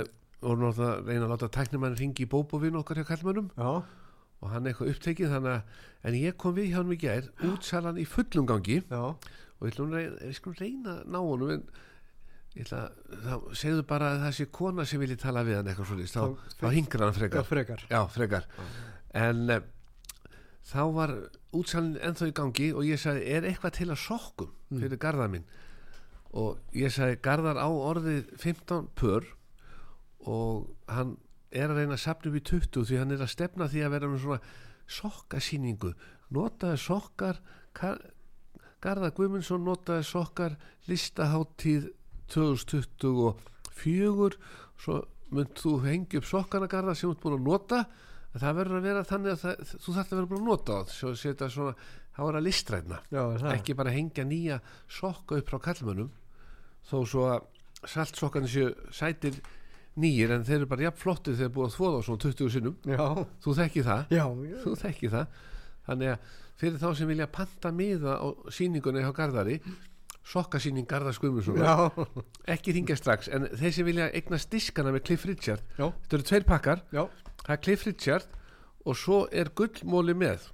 voru 0.44 0.62
náttúrulega 0.62 0.90
að 0.94 1.08
reyna 1.10 1.26
að 1.26 1.32
láta 1.34 1.50
tæknimann 1.58 1.98
ringi 1.98 2.26
í 2.28 2.30
bóbovinn 2.30 2.78
okkar 2.78 3.00
hjá 3.02 3.08
kallmannum 3.10 3.48
já, 3.58 3.70
og 4.38 4.52
hann 4.54 4.68
eitthvað 4.70 4.92
upptekið 4.94 5.32
þannig 5.34 5.56
að 5.56 6.08
en 6.08 6.18
ég 6.20 6.38
kom 6.38 6.54
við 6.54 6.70
hjá 6.70 6.78
hann 6.78 6.94
í 6.94 7.00
gær 7.02 7.30
útsalan 7.48 7.98
í 7.98 8.06
fullum 8.08 8.48
gangi. 8.48 8.80
Já, 8.86 9.02
og 9.58 9.66
ég 9.66 9.80
reyna, 9.80 10.04
ég 10.22 10.38
skulum 10.38 10.60
reyna 10.62 10.98
að 11.00 11.12
ná 11.16 11.20
honum 11.24 11.54
en 11.56 11.64
ég 11.64 11.97
ætla 12.66 12.82
þá 13.24 13.34
segðu 13.62 13.84
bara 13.90 14.12
að 14.14 14.22
það 14.26 14.36
sé 14.38 14.46
kona 14.58 14.86
sem 14.88 15.02
vilji 15.02 15.18
tala 15.22 15.44
við 15.48 15.58
hann 15.60 15.68
eitthvað 15.72 15.90
svolítið, 15.92 16.14
þá, 16.14 16.54
Þá- 16.62 16.74
hingur 16.76 17.04
hann 17.04 17.12
já, 17.14 17.18
frekar. 17.20 17.48
Frekar. 17.50 17.84
já, 17.92 18.00
frekar. 18.14 18.48
En 19.18 19.44
uh, 19.50 19.60
þá 20.72 20.82
var 20.98 21.14
útsalinn 21.58 22.00
ennþá 22.04 22.28
í 22.32 22.36
gangi 22.42 22.68
og 22.74 22.84
ég 22.88 23.00
sagði, 23.02 23.24
er 23.38 23.48
eitthvað 23.50 23.78
til 23.80 23.90
að 23.94 24.02
sokkum 24.04 24.52
fyrir 24.74 25.00
garðar 25.02 25.32
minn? 25.34 25.46
Og 26.38 26.58
ég 26.76 26.92
sagði, 26.94 27.20
garðar 27.24 27.58
á 27.62 27.68
orðið 27.72 28.34
15 28.42 28.90
pör 29.00 29.26
og 30.28 30.68
hann 30.92 31.16
er 31.56 31.72
að 31.72 31.80
reyna 31.82 31.96
að 31.96 32.04
sapna 32.04 32.30
upp 32.32 32.36
í 32.42 32.44
20 32.50 32.84
því 32.90 32.98
hann 33.00 33.14
er 33.16 33.24
að 33.24 33.32
stefna 33.32 33.70
því 33.72 33.86
að 33.88 33.94
vera 33.96 34.10
með 34.12 34.24
svona 34.26 34.42
sokkasýningu. 34.98 35.94
Notaði 36.36 36.80
sokkar 36.84 37.40
Kar 37.78 38.02
Garðar 38.84 39.14
Guðmundsson 39.18 39.64
notaði 39.66 40.04
sokkar 40.06 40.58
listaháttíð 40.90 41.88
2024 42.34 44.40
svo 44.78 45.00
mynd 45.36 45.60
þú 45.60 45.74
hengi 45.84 46.20
upp 46.20 46.28
sokkana 46.28 46.70
Garðar 46.72 46.98
sem 46.98 47.10
þú 47.10 47.16
ert 47.16 47.24
búin 47.24 47.38
að 47.38 47.48
nota. 47.48 47.82
Að 48.36 48.44
það 48.44 48.58
verður 48.60 48.78
að 48.78 48.88
vera 48.88 49.08
þannig 49.08 49.34
að 49.34 49.44
það, 49.44 49.70
þú 49.72 49.94
þarft 49.96 50.12
að 50.12 50.20
vera 50.20 50.32
búin 50.32 50.42
að 50.42 50.50
nota 50.52 50.78
það 50.78 50.94
svo 50.94 51.12
setja 51.18 51.50
svona, 51.52 51.74
þá 52.16 52.22
er 52.28 52.40
að 52.40 52.48
listræna. 52.48 53.00
Já, 53.10 53.22
það, 53.42 53.52
ekki 53.56 53.78
bara 53.80 53.94
hengja 53.96 54.26
nýja 54.28 54.58
sokka 54.98 55.40
upp 55.40 55.52
frá 55.52 55.62
kallmönnum 55.70 56.12
þó 56.88 56.98
svo 57.04 57.30
að 57.32 57.48
saltsokkarnir 57.88 58.52
séu 58.52 58.70
sætir 58.96 59.40
nýjir 59.98 60.34
en 60.36 60.46
þeir 60.46 60.62
eru 60.62 60.70
bara 60.70 60.88
jafn 60.88 61.02
flottir 61.02 61.38
þegar 61.38 61.54
búið 61.56 61.68
að 61.68 61.76
þvoða 61.78 62.00
á 62.00 62.06
svona 62.08 62.24
20 62.26 62.54
sinnum. 62.54 62.76
Já, 62.86 63.06
þú 63.44 63.56
þekki 63.58 63.86
það. 63.88 64.02
Já, 64.14 64.26
já, 64.52 64.58
þú 64.64 64.74
þekki 64.84 65.12
það. 65.14 65.40
Þannig 65.88 66.14
að 66.14 66.34
fyrir 66.58 66.82
þá 66.82 66.88
sem 67.00 67.12
vilja 67.12 67.30
panta 67.38 67.72
miða 67.74 68.18
á 68.22 68.28
síningunni 68.54 69.06
hjá 69.06 69.14
Garðari 69.18 69.58
sokkasýning 70.28 70.88
Garðars 70.90 71.20
Guðmundsson. 71.24 71.60
Já, 71.62 71.90
ekki 72.56 72.76
ringja 72.76 72.98
strax 73.00 73.30
en 73.32 73.48
þeir 73.54 73.76
sem 73.76 73.88
vilja 73.88 74.10
eignast 74.18 74.52
diskana 74.52 74.92
með 74.96 75.06
Cliff 75.10 75.28
Richard 75.30 75.64
já, 75.78 75.88
þetta 75.88 76.18
eru 76.18 76.28
tveir 76.32 76.48
pakkar. 76.50 76.84
Já, 76.92 77.04
það 77.46 77.54
er 77.56 77.62
Cliff 77.64 77.88
Richard 77.88 78.36
og 78.88 79.00
svo 79.00 79.22
er 79.32 79.52
gullmóli 79.56 80.16
með. 80.18 80.50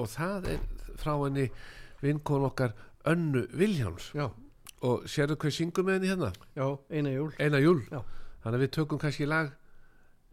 Og 0.00 0.08
það 0.12 0.48
er 0.54 0.62
frá 1.00 1.12
henni 1.20 1.48
vinkon 2.02 2.46
okkar 2.48 2.72
Önnu 3.08 3.44
Viljáns 3.58 4.12
já, 4.16 4.28
og 4.86 5.06
sérðu 5.10 5.36
hvað 5.42 5.56
syngur 5.56 5.86
með 5.86 5.98
henni 5.98 6.12
hérna? 6.12 6.32
Já, 6.56 6.66
eina 6.90 7.12
jól, 7.14 7.32
eina 7.38 7.60
júl. 7.62 7.80
Já. 7.90 8.00
þannig 8.42 8.58
að 8.58 8.64
við 8.64 8.72
tökum 8.78 9.00
kannski 9.02 9.26
lag 9.28 9.52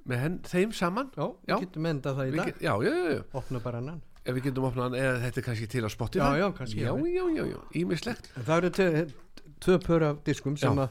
með 0.09 0.23
henn, 0.23 0.37
þeim 0.47 0.71
saman. 0.73 1.11
Já, 1.17 1.25
við 1.45 1.65
getum 1.65 1.89
enda 1.91 2.13
það 2.17 2.31
í 2.31 2.37
dag, 2.37 2.49
get, 2.49 2.61
já, 2.63 2.73
já, 2.85 2.93
já, 2.95 3.09
já, 3.17 3.23
opna 3.41 3.61
bara 3.63 3.81
annan. 3.83 3.99
Ef 4.25 4.35
við 4.35 4.43
getum 4.49 4.67
opnað 4.69 4.95
eða 4.99 5.19
þetta 5.25 5.39
er 5.41 5.45
kannski 5.47 5.67
til 5.71 5.83
á 5.85 5.89
Spotify? 5.89 6.23
Já, 6.35 6.37
já, 6.43 6.47
kannski, 6.57 6.81
já, 6.83 6.93
já. 6.93 7.25
já, 7.37 7.43
já, 7.53 7.59
ímislegt 7.81 8.31
það 8.35 8.57
eru 8.57 8.71
tvö- 9.59 9.83
pör 9.85 10.03
af 10.09 10.23
diskum 10.27 10.57
sem 10.57 10.77
að 10.79 10.89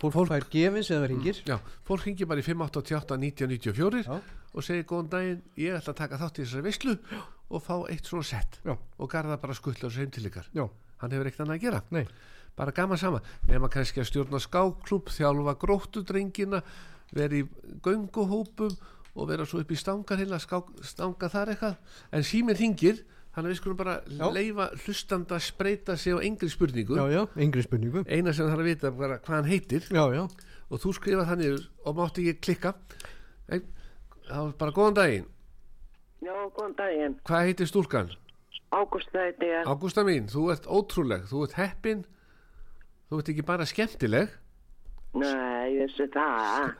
fólk, 0.00 0.28
fær 0.28 0.44
gefins 0.52 0.90
eða 0.92 1.08
ringir. 1.08 1.42
já, 1.46 1.56
fólk 1.86 2.04
ringi 2.06 2.26
bara 2.28 2.40
í 2.40 2.44
588 2.44 3.16
1994 3.16 4.04
Já. 4.04 4.20
og 4.52 4.62
segir 4.64 4.84
góðan 4.84 5.08
daginn, 5.10 5.42
ég 5.56 5.74
ætla 5.78 5.92
að 5.94 6.00
taka 6.02 6.18
þátt 6.20 6.38
í 6.40 6.44
þessari 6.44 6.66
veislu 6.66 6.96
og 7.48 7.62
fá 7.62 7.74
eitt 7.90 8.04
svona 8.08 8.24
sett 8.26 8.60
og 8.66 9.08
garða 9.10 9.38
bara 9.40 9.54
skuttla 9.54 9.88
þessu 9.88 10.02
heim 10.02 10.10
til 10.10 10.26
ykkar. 10.28 10.46
Já, 10.52 10.66
hann 11.00 11.10
hefur 11.14 11.26
eitt 11.30 11.40
annað 11.40 11.56
að 11.56 11.62
gera. 11.64 11.80
Nei, 11.94 12.04
bara 12.56 12.72
gaman 12.72 12.98
sama, 12.98 13.20
nema 13.48 13.68
kannski 13.72 14.00
að 14.02 14.08
stjórna 14.10 14.40
skáklub, 14.42 15.08
þjálfa 15.12 15.54
gróttudrengina 15.60 16.62
vera 17.14 17.36
í 17.38 17.44
gönguhópum 17.84 18.74
og 19.16 19.28
vera 19.30 19.46
svo 19.48 19.60
upp 19.62 19.70
í 19.72 19.78
stangarhilla 19.80 20.38
stanga 20.40 21.28
þar 21.32 21.52
eitthvað 21.54 21.76
en 22.12 22.26
síminn 22.26 22.58
hringir, 22.58 22.98
þannig 23.34 23.48
að 23.48 23.52
við 23.54 23.60
skulum 23.60 23.78
bara 23.80 23.94
Já. 24.08 24.26
leifa 24.32 24.66
hlustanda 24.84 25.36
að 25.38 25.44
spreita 25.46 25.96
sig 25.96 26.12
á 26.16 26.18
engri 26.24 26.48
spurningu 26.52 26.96
já, 26.96 27.04
já, 27.12 27.22
yngri 27.36 27.64
spurningu. 27.64 28.04
eina 28.08 28.32
sem 28.32 28.48
þarf 28.48 28.60
að 28.64 28.68
vita 28.70 28.90
bara 28.96 29.18
hvað 29.18 29.36
hann 29.40 29.50
heitir 29.50 29.88
Já, 29.92 30.04
já, 30.14 30.22
og 30.70 30.80
þú 30.82 30.92
skrifa 30.96 31.24
það 31.28 31.40
niður 31.42 31.64
og 31.84 31.96
mátti 32.00 32.26
ekki 32.30 32.40
klikka 32.48 32.74
en 33.48 33.64
það 34.28 34.40
var 34.46 34.54
bara 34.62 34.76
góðan 34.80 34.98
daginn 35.00 35.26
Já, 36.24 36.34
góðan 36.56 36.76
daginn. 36.78 37.18
hvað 37.28 37.44
heitir 37.50 37.68
stúlkan? 37.70 38.14
Ágústa 38.72 39.20
heiti 39.22 39.46
ég. 39.46 39.68
Ágústa 39.68 40.02
mín, 40.04 40.26
þú 40.32 40.48
ert 40.52 40.64
ótrúleg 40.66 41.28
þú 41.30 41.44
ert 41.46 41.54
heppin 41.60 42.00
þú 43.10 43.20
ert 43.20 43.28
ekki 43.32 43.44
bara 43.46 43.68
skemmtileg 43.68 44.32
Nei, 45.16 45.72
ég 45.72 45.86
vissi 45.86 46.04
það. 46.12 46.74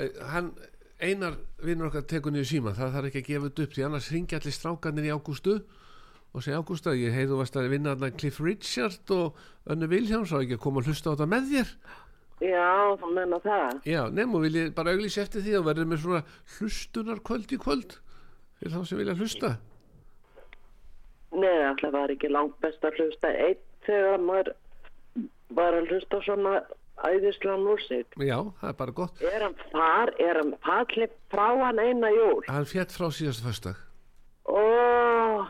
Eh, 0.00 0.14
hann 0.30 0.46
einar 1.08 1.34
vinnur 1.64 1.88
okkar 1.90 2.06
tekur 2.10 2.32
niður 2.34 2.48
síma 2.50 2.74
það 2.76 2.94
þarf 2.96 3.08
ekki 3.10 3.22
að 3.22 3.28
gefa 3.30 3.48
þetta 3.48 3.64
upp 3.66 3.74
því 3.76 3.84
annars 3.88 4.10
ringi 4.14 4.38
allir 4.38 4.56
strákarnir 4.56 5.08
í 5.08 5.12
Ágústu 5.14 5.56
og 6.34 6.42
segja 6.42 6.58
Ágústa, 6.62 6.94
ég 6.98 7.14
heiðu 7.14 7.38
að 7.44 7.68
vinna 7.70 7.92
þarna 7.94 8.16
Cliff 8.18 8.40
Richard 8.42 9.12
og 9.14 9.36
Önnu 9.70 9.86
Viljáns 9.92 10.32
og 10.34 10.42
ekki 10.42 10.56
að 10.58 10.64
koma 10.64 10.82
að 10.82 10.90
hlusta 10.90 11.10
á 11.10 11.14
þetta 11.14 11.30
með 11.30 11.52
þér 11.52 11.74
Já, 12.44 12.96
þú 12.98 13.10
menna 13.14 13.38
það. 13.40 13.76
já, 13.86 14.00
nefnum 14.10 14.42
vil 14.42 14.56
ég 14.58 14.72
bara 14.74 14.90
auglýsa 14.92 15.22
eftir 15.22 15.44
því 15.44 15.52
og 15.60 15.68
verður 15.68 15.86
með 15.92 16.00
svona 16.02 16.22
hlustunar 16.56 17.20
kvöld 17.24 17.54
í 17.54 17.58
kvöld 17.62 17.94
fyrir 18.58 18.74
þá 18.74 18.80
sem 18.90 18.98
vilja 19.00 19.14
hlusta 19.20 19.52
Nei, 21.34 21.62
alltaf 21.66 21.94
var 21.94 22.12
ekki 22.14 22.30
langt 22.30 22.58
best 22.62 22.82
að 22.86 22.98
hlusta 22.98 23.30
einn 23.30 23.62
þegar 23.86 24.20
maður 24.22 24.52
var 25.54 25.78
að 25.78 25.88
hlusta 25.92 26.20
svona 26.26 26.56
æðislega 27.04 27.56
músík. 27.58 28.14
já, 28.22 28.38
það 28.60 28.68
er 28.70 28.76
bara 28.78 28.92
gott 29.00 29.22
Er 29.22 29.42
hann 29.42 29.56
far, 29.72 30.12
er 30.22 30.38
hann 30.40 30.54
fallið 30.64 31.10
frá 31.32 31.48
hann 31.64 31.78
eina 31.82 32.10
jól? 32.14 32.42
hann 32.48 32.64
fjett 32.70 32.92
frá 32.94 33.08
síðastu 33.10 33.44
föstdag 33.48 33.76
Ó, 34.44 35.46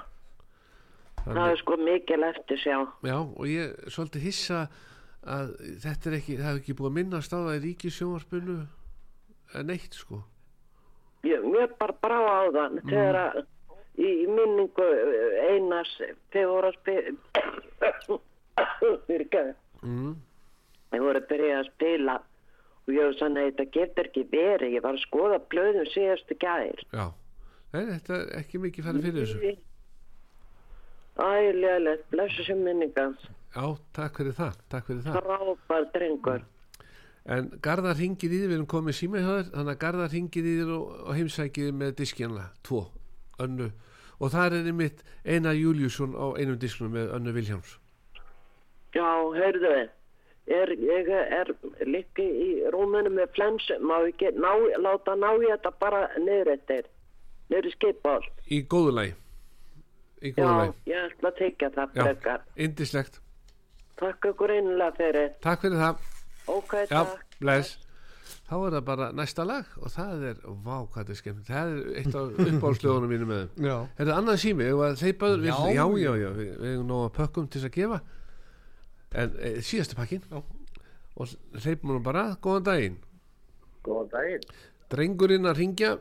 það 1.24 1.50
er 1.50 1.56
sko 1.60 1.76
mikil 1.80 2.22
eftir 2.28 2.58
sjá. 2.62 2.78
já, 3.04 3.16
og 3.20 3.46
ég 3.48 3.72
er 3.74 3.90
svolítið 3.92 4.26
hissa 4.28 4.62
að 5.24 5.54
þetta 5.84 6.10
er 6.10 6.16
ekki, 6.18 6.34
það 6.36 6.48
hefur 6.50 6.60
ekki 6.62 6.76
búið 6.78 6.90
að 6.90 6.96
minnast 6.98 7.32
á 7.32 7.38
það 7.40 7.54
í 7.56 7.62
ríkisjónvarpinu 7.68 8.56
en 9.54 9.66
neitt 9.70 9.94
sko 10.00 10.22
Ég, 11.24 11.40
mér 11.48 11.70
bara 11.80 11.94
brá 12.04 12.18
á 12.20 12.40
þann 12.52 12.80
þegar 12.84 13.16
að 13.22 13.38
í, 13.96 14.10
minningu 14.28 14.88
einas 15.48 15.88
þegar 16.34 16.50
voru 16.52 16.68
að 16.68 16.76
spila 16.80 18.18
fyrir 19.06 19.28
gæði. 19.32 19.54
mm. 19.82 20.14
Ég 20.94 21.04
voru 21.04 21.20
að 21.22 21.28
byrja 21.32 21.58
að 21.60 21.68
spila 21.72 22.16
og 22.84 22.90
ég 22.92 23.00
var 23.06 23.14
svona, 23.18 23.44
þetta 23.48 23.64
getur 23.78 24.08
ekki 24.10 24.24
verið, 24.32 24.74
ég 24.76 24.82
var 24.84 24.96
að 24.98 25.04
skoða 25.06 25.38
blöðum 25.52 25.86
síðastu 25.94 26.36
gæðir. 26.42 26.82
já, 26.92 27.06
nei, 27.72 27.84
þetta 27.94 28.18
er 28.18 28.26
ekki 28.42 28.60
mikið 28.60 28.84
farið 28.90 29.06
fyrir 29.08 29.22
þessu 29.24 29.54
Ægilega, 31.14 31.92
blessu 32.10 32.42
sem 32.44 32.58
minningans, 32.66 33.22
Já, 33.54 33.68
takk 33.94 34.16
fyrir 34.18 34.34
það, 34.34 34.56
takk 34.72 34.88
fyrir 34.88 35.04
það. 35.04 35.18
frábær 35.22 35.84
drengur. 35.94 36.42
En 37.30 37.46
Garðar 37.62 37.94
ringir 37.96 38.32
í 38.34 38.40
þér, 38.42 38.48
við 38.50 38.56
erum 38.58 38.66
komið 38.68 38.96
síma 38.98 39.20
hjá 39.22 39.28
þér, 39.30 39.46
þannig 39.54 39.70
að 39.76 39.78
Garðar 39.84 40.10
ringir 40.12 40.48
í 40.50 40.54
þér 40.58 40.72
og, 40.74 40.88
og 41.06 41.14
heimsækið 41.20 41.68
með 41.78 41.92
diskjana, 42.00 42.48
tvo, 42.66 42.80
önnu. 43.40 43.68
Og 44.18 44.32
þar 44.34 44.56
er 44.58 44.66
einmitt 44.72 45.04
Einar 45.24 45.54
Júliusson 45.56 46.18
á 46.18 46.26
einum 46.34 46.58
disknum 46.60 46.92
með 46.98 47.14
önnu 47.16 47.32
Viljáms. 47.38 47.78
Já, 48.94 49.06
heyrðu 49.38 49.70
þið, 49.70 49.88
er, 50.46 50.72
ég 50.76 51.08
er 51.14 51.52
líka 51.88 52.22
í 52.24 52.48
rúminu 52.74 53.10
með 53.14 53.30
flensu, 53.36 53.78
má 53.80 53.96
ekki 54.08 54.32
ná, 54.36 54.50
láta 54.84 55.14
ná 55.16 55.30
ég 55.40 55.54
þetta 55.56 55.72
bara 55.80 56.02
niður 56.18 56.52
eftir, 56.58 56.88
niður 57.50 57.70
í 57.70 57.74
skipál. 57.76 58.20
Í 58.50 58.62
góðu 58.68 58.92
lagi. 58.98 59.14
Í 60.24 60.32
góðu 60.36 60.66
Já, 60.66 60.74
ég 60.92 61.06
ætla 61.12 61.30
að 61.32 61.38
tekja 61.42 61.70
það 61.76 61.96
frekar. 62.00 62.44
indislegt. 62.56 63.20
Takk 64.00 64.26
ykkur 64.32 64.50
einlega 64.56 64.92
fyrir. 64.98 65.32
Takk 65.44 65.60
fyrir 65.64 65.78
það. 65.80 65.98
Ok, 66.50 66.72
Já, 66.90 67.00
takk. 67.04 67.36
bless. 67.40 67.76
Þá 68.48 68.54
er 68.56 68.72
það 68.74 68.84
bara 68.88 69.06
næsta 69.12 69.44
lag 69.44 69.68
og 69.80 69.92
það 69.92 70.22
er, 70.30 70.38
vá, 70.64 70.76
hvað 70.88 70.96
þetta 71.00 71.12
er 71.12 71.18
skemmt. 71.20 71.46
Það 71.48 71.72
er 71.74 71.98
eitt 72.00 72.14
af 72.16 72.38
uppáhaldslögunum 72.48 73.10
mínu 73.12 73.26
með 73.28 73.64
já, 73.68 73.74
Er 74.00 74.08
það 74.08 74.16
annað 74.18 74.38
sími? 74.42 74.68
Þeir 75.00 75.16
báður, 75.20 75.44
Já. 75.44 75.56
já, 75.76 75.84
já, 76.00 76.12
já, 76.22 76.28
við, 76.38 76.50
við 76.60 76.70
erum 76.72 76.86
nú 76.88 76.98
að 77.04 77.12
pökkum 77.18 77.48
til 77.48 77.60
þess 77.60 77.68
að 77.70 77.76
gefa. 77.78 77.98
En 79.14 79.34
e, 79.38 79.50
síðasta 79.62 79.94
pakkin. 79.98 80.22
Já. 80.30 80.42
Og 81.14 81.30
hleypum 81.62 81.92
hún 81.94 82.02
bara, 82.02 82.24
góðan 82.42 82.64
daginn. 82.66 82.96
Góðan 83.86 84.10
daginn. 84.10 84.46
Drengurinn 84.90 85.46
að 85.50 85.58
ringja. 85.60 85.92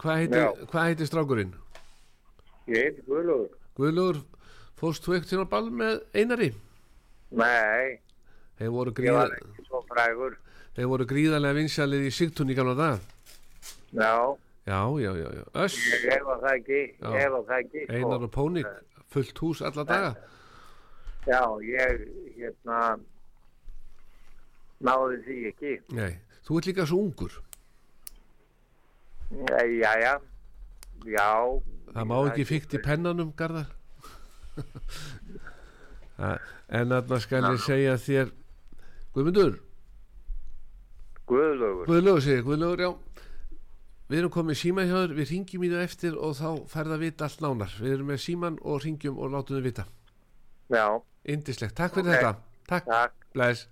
Hvað 0.00 0.20
heitir, 0.20 0.40
Já. 0.42 0.66
hvað 0.72 0.88
heitir 0.90 1.08
strákurinn? 1.08 1.52
Ég 2.68 2.88
heiti 2.88 3.04
Guðlúður. 3.06 3.50
Guðlúður, 3.78 4.18
fórst 4.80 5.04
þú 5.06 5.14
ekkert 5.16 5.30
til 5.32 5.42
á 5.44 5.46
ball 5.52 5.68
með 5.70 6.00
Einari? 6.16 6.48
Nei, 7.34 7.98
þeir 8.58 8.72
voru, 8.74 8.92
Ég 8.94 9.14
var 9.14 9.30
gríða, 9.30 9.38
ekki 9.38 9.66
svo 9.68 9.80
frægur. 9.88 10.36
þeir 10.76 10.88
voru 10.90 11.06
gríðarlega 11.10 11.56
vinsjalið 11.58 12.04
í 12.08 12.12
Sigtún 12.14 12.50
í 12.52 12.56
gamla 12.58 12.74
dag 12.78 13.00
Já, 13.94 14.12
já, 14.66 14.78
já, 15.02 15.10
já, 15.18 15.28
já, 15.38 15.44
öss 15.64 15.78
ég 15.78 16.04
hefa 16.12 16.36
það 16.42 16.52
ekki, 16.58 16.78
ég 17.00 17.18
hefa 17.22 17.40
það 17.48 17.58
ekki. 17.58 17.82
sko. 17.86 17.94
Einar 17.98 18.26
og 18.26 18.30
Pónik, 18.34 18.68
fullt 19.14 19.38
hús 19.42 19.62
alla 19.66 19.84
daga 19.88 20.12
Já, 21.24 21.40
ég, 21.64 22.02
hérna, 22.36 22.78
náði 24.84 25.20
því 25.24 25.36
ekki. 25.50 25.72
nei, 25.96 26.18
þú 26.44 26.58
ert 26.60 26.68
líka 26.68 26.86
svo 26.90 27.00
ungur. 27.00 27.38
Já, 29.32 29.62
já, 29.64 29.92
já, 30.04 30.12
já. 31.08 31.30
það 31.94 32.10
má 32.10 32.16
ekki 32.28 32.44
fíkt 32.50 32.76
í 32.76 32.82
pennanum 32.84 33.32
Garðar. 33.36 33.72
En 36.14 36.92
þarna 36.92 37.16
skal 37.18 37.42
ég 37.48 37.58
segja 37.64 37.94
þér 37.98 38.28
Guðmundur. 39.16 39.56
Guðlaugur. 41.26 41.88
Guðlaugur 41.88 42.22
segir, 42.22 42.44
Guðlaugur, 42.46 42.84
já. 42.84 42.92
Við 44.12 44.20
erum 44.20 44.32
komið 44.36 44.60
síma 44.60 44.84
hjá 44.86 44.94
þér, 44.94 45.16
við 45.18 45.32
ringjum 45.32 45.66
í 45.66 45.72
það 45.72 45.84
eftir 45.88 46.16
og 46.20 46.36
þá 46.38 46.48
færða 46.70 47.00
vita 47.02 47.26
allt 47.26 47.42
nánar. 47.42 47.74
Við 47.80 47.96
erum 47.96 48.12
með 48.12 48.22
síman 48.28 48.60
og 48.62 48.84
ringjum 48.84 49.18
og 49.18 49.34
látum 49.34 49.58
þau 49.58 49.66
vita 49.66 49.86
indislegt, 51.24 51.74
takk 51.76 51.94
fyrir 51.94 52.08
Ok. 52.10 52.16
þetta. 52.16 52.34
Takk, 52.68 52.86
takk. 52.86 53.14
bless. 53.34 53.68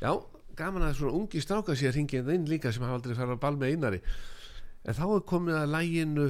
Já, 0.00 0.12
gaman 0.56 0.82
að 0.82 0.94
svona 0.98 1.12
ungi 1.18 1.40
stráka 1.40 1.74
sér 1.78 1.92
ringið 1.94 2.28
inn 2.34 2.46
líka 2.46 2.72
sem 2.72 2.82
hafa 2.82 2.94
aldrei 2.98 3.14
farið 3.14 3.36
að 3.36 3.40
ball 3.40 3.56
með 3.56 3.72
einari. 3.74 4.00
En 4.84 4.94
þá 4.94 5.04
er 5.16 5.20
komið 5.26 5.54
að 5.62 5.72
læginu 5.74 6.28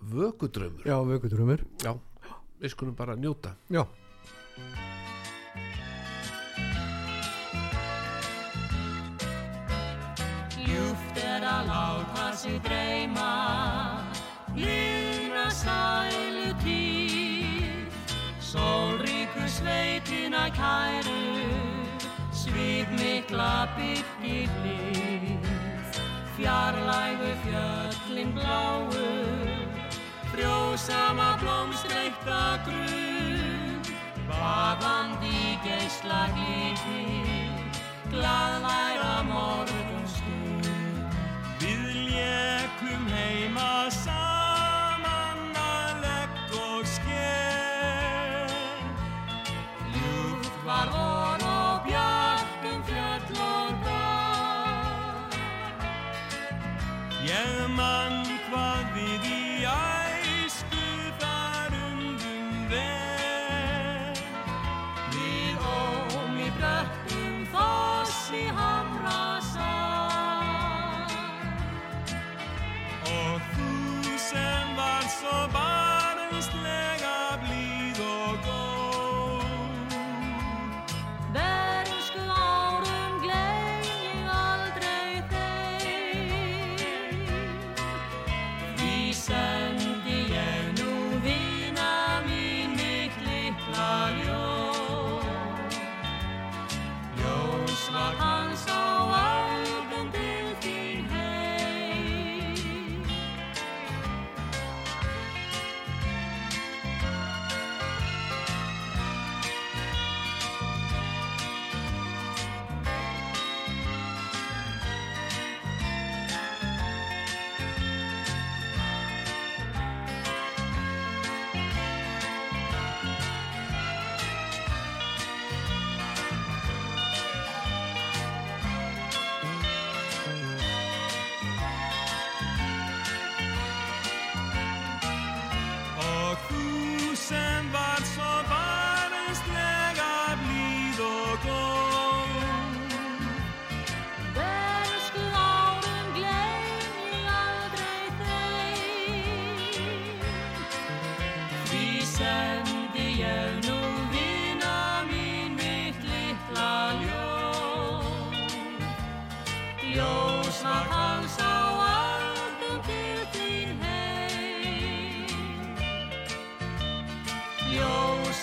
vökudraumur 0.00 0.86
Já, 0.86 0.96
vökudrömmur 1.04 1.64
já, 1.84 1.92
við 2.60 2.70
skulum 2.70 2.94
bara 2.96 3.14
njóta. 3.16 3.54
Já, 3.68 3.84
Ljúft 10.60 11.16
er 11.24 11.44
að 11.46 11.70
láta 11.70 12.26
sig 12.36 12.58
dreyma 12.64 13.30
Lina 14.56 15.46
sælu 15.50 15.99
sveitina 19.60 20.44
kæru 20.56 21.20
Svið 22.40 22.88
mikla 22.96 23.68
byrgir 23.76 24.50
lið 24.64 25.48
Fjarlægu 26.36 27.32
fjöllin 27.44 28.32
bláu 28.36 28.88
Frjósama 30.32 31.30
blómstreikta 31.42 32.42
grun 32.64 33.82
Baðandi 34.30 35.58
geisla 35.66 36.22
gliti 36.36 37.20
Glaðværa 38.10 39.16
morgunstund. 39.28 40.66
Við 41.60 41.84
lékum 42.08 43.09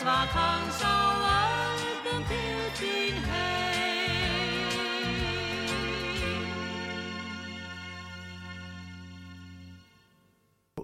Var 0.05 0.27
hans 0.29 0.77
á 0.85 0.97
öldum 1.25 2.21
til 2.29 2.59
þín 2.77 3.17
heim. 3.25 4.69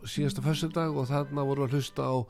Síðasta 0.04 0.42
föstudag 0.44 0.98
og 0.98 1.06
þarna 1.12 1.46
voru 1.46 1.68
að 1.68 1.78
hlusta 1.78 2.02
á 2.10 2.26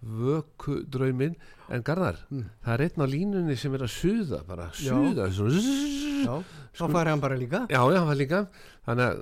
vökudraumin 0.00 1.34
en 1.72 1.82
Garðar, 1.84 2.20
það 2.28 2.72
er 2.74 2.84
einn 2.86 3.04
á 3.04 3.06
línunni 3.16 3.56
sem 3.58 3.74
er 3.76 3.82
að 3.88 3.94
suða, 3.96 4.44
bara 4.44 4.70
suða 4.76 5.26
já, 5.32 6.36
þá 6.76 6.84
færi 6.84 7.10
hann 7.10 7.20
bara 7.24 7.36
líka. 7.40 7.64
Já, 7.68 7.80
já, 7.80 7.98
það 7.98 8.10
var 8.12 8.20
líka. 8.20 8.40
Þannig 8.88 9.06
að 9.08 9.16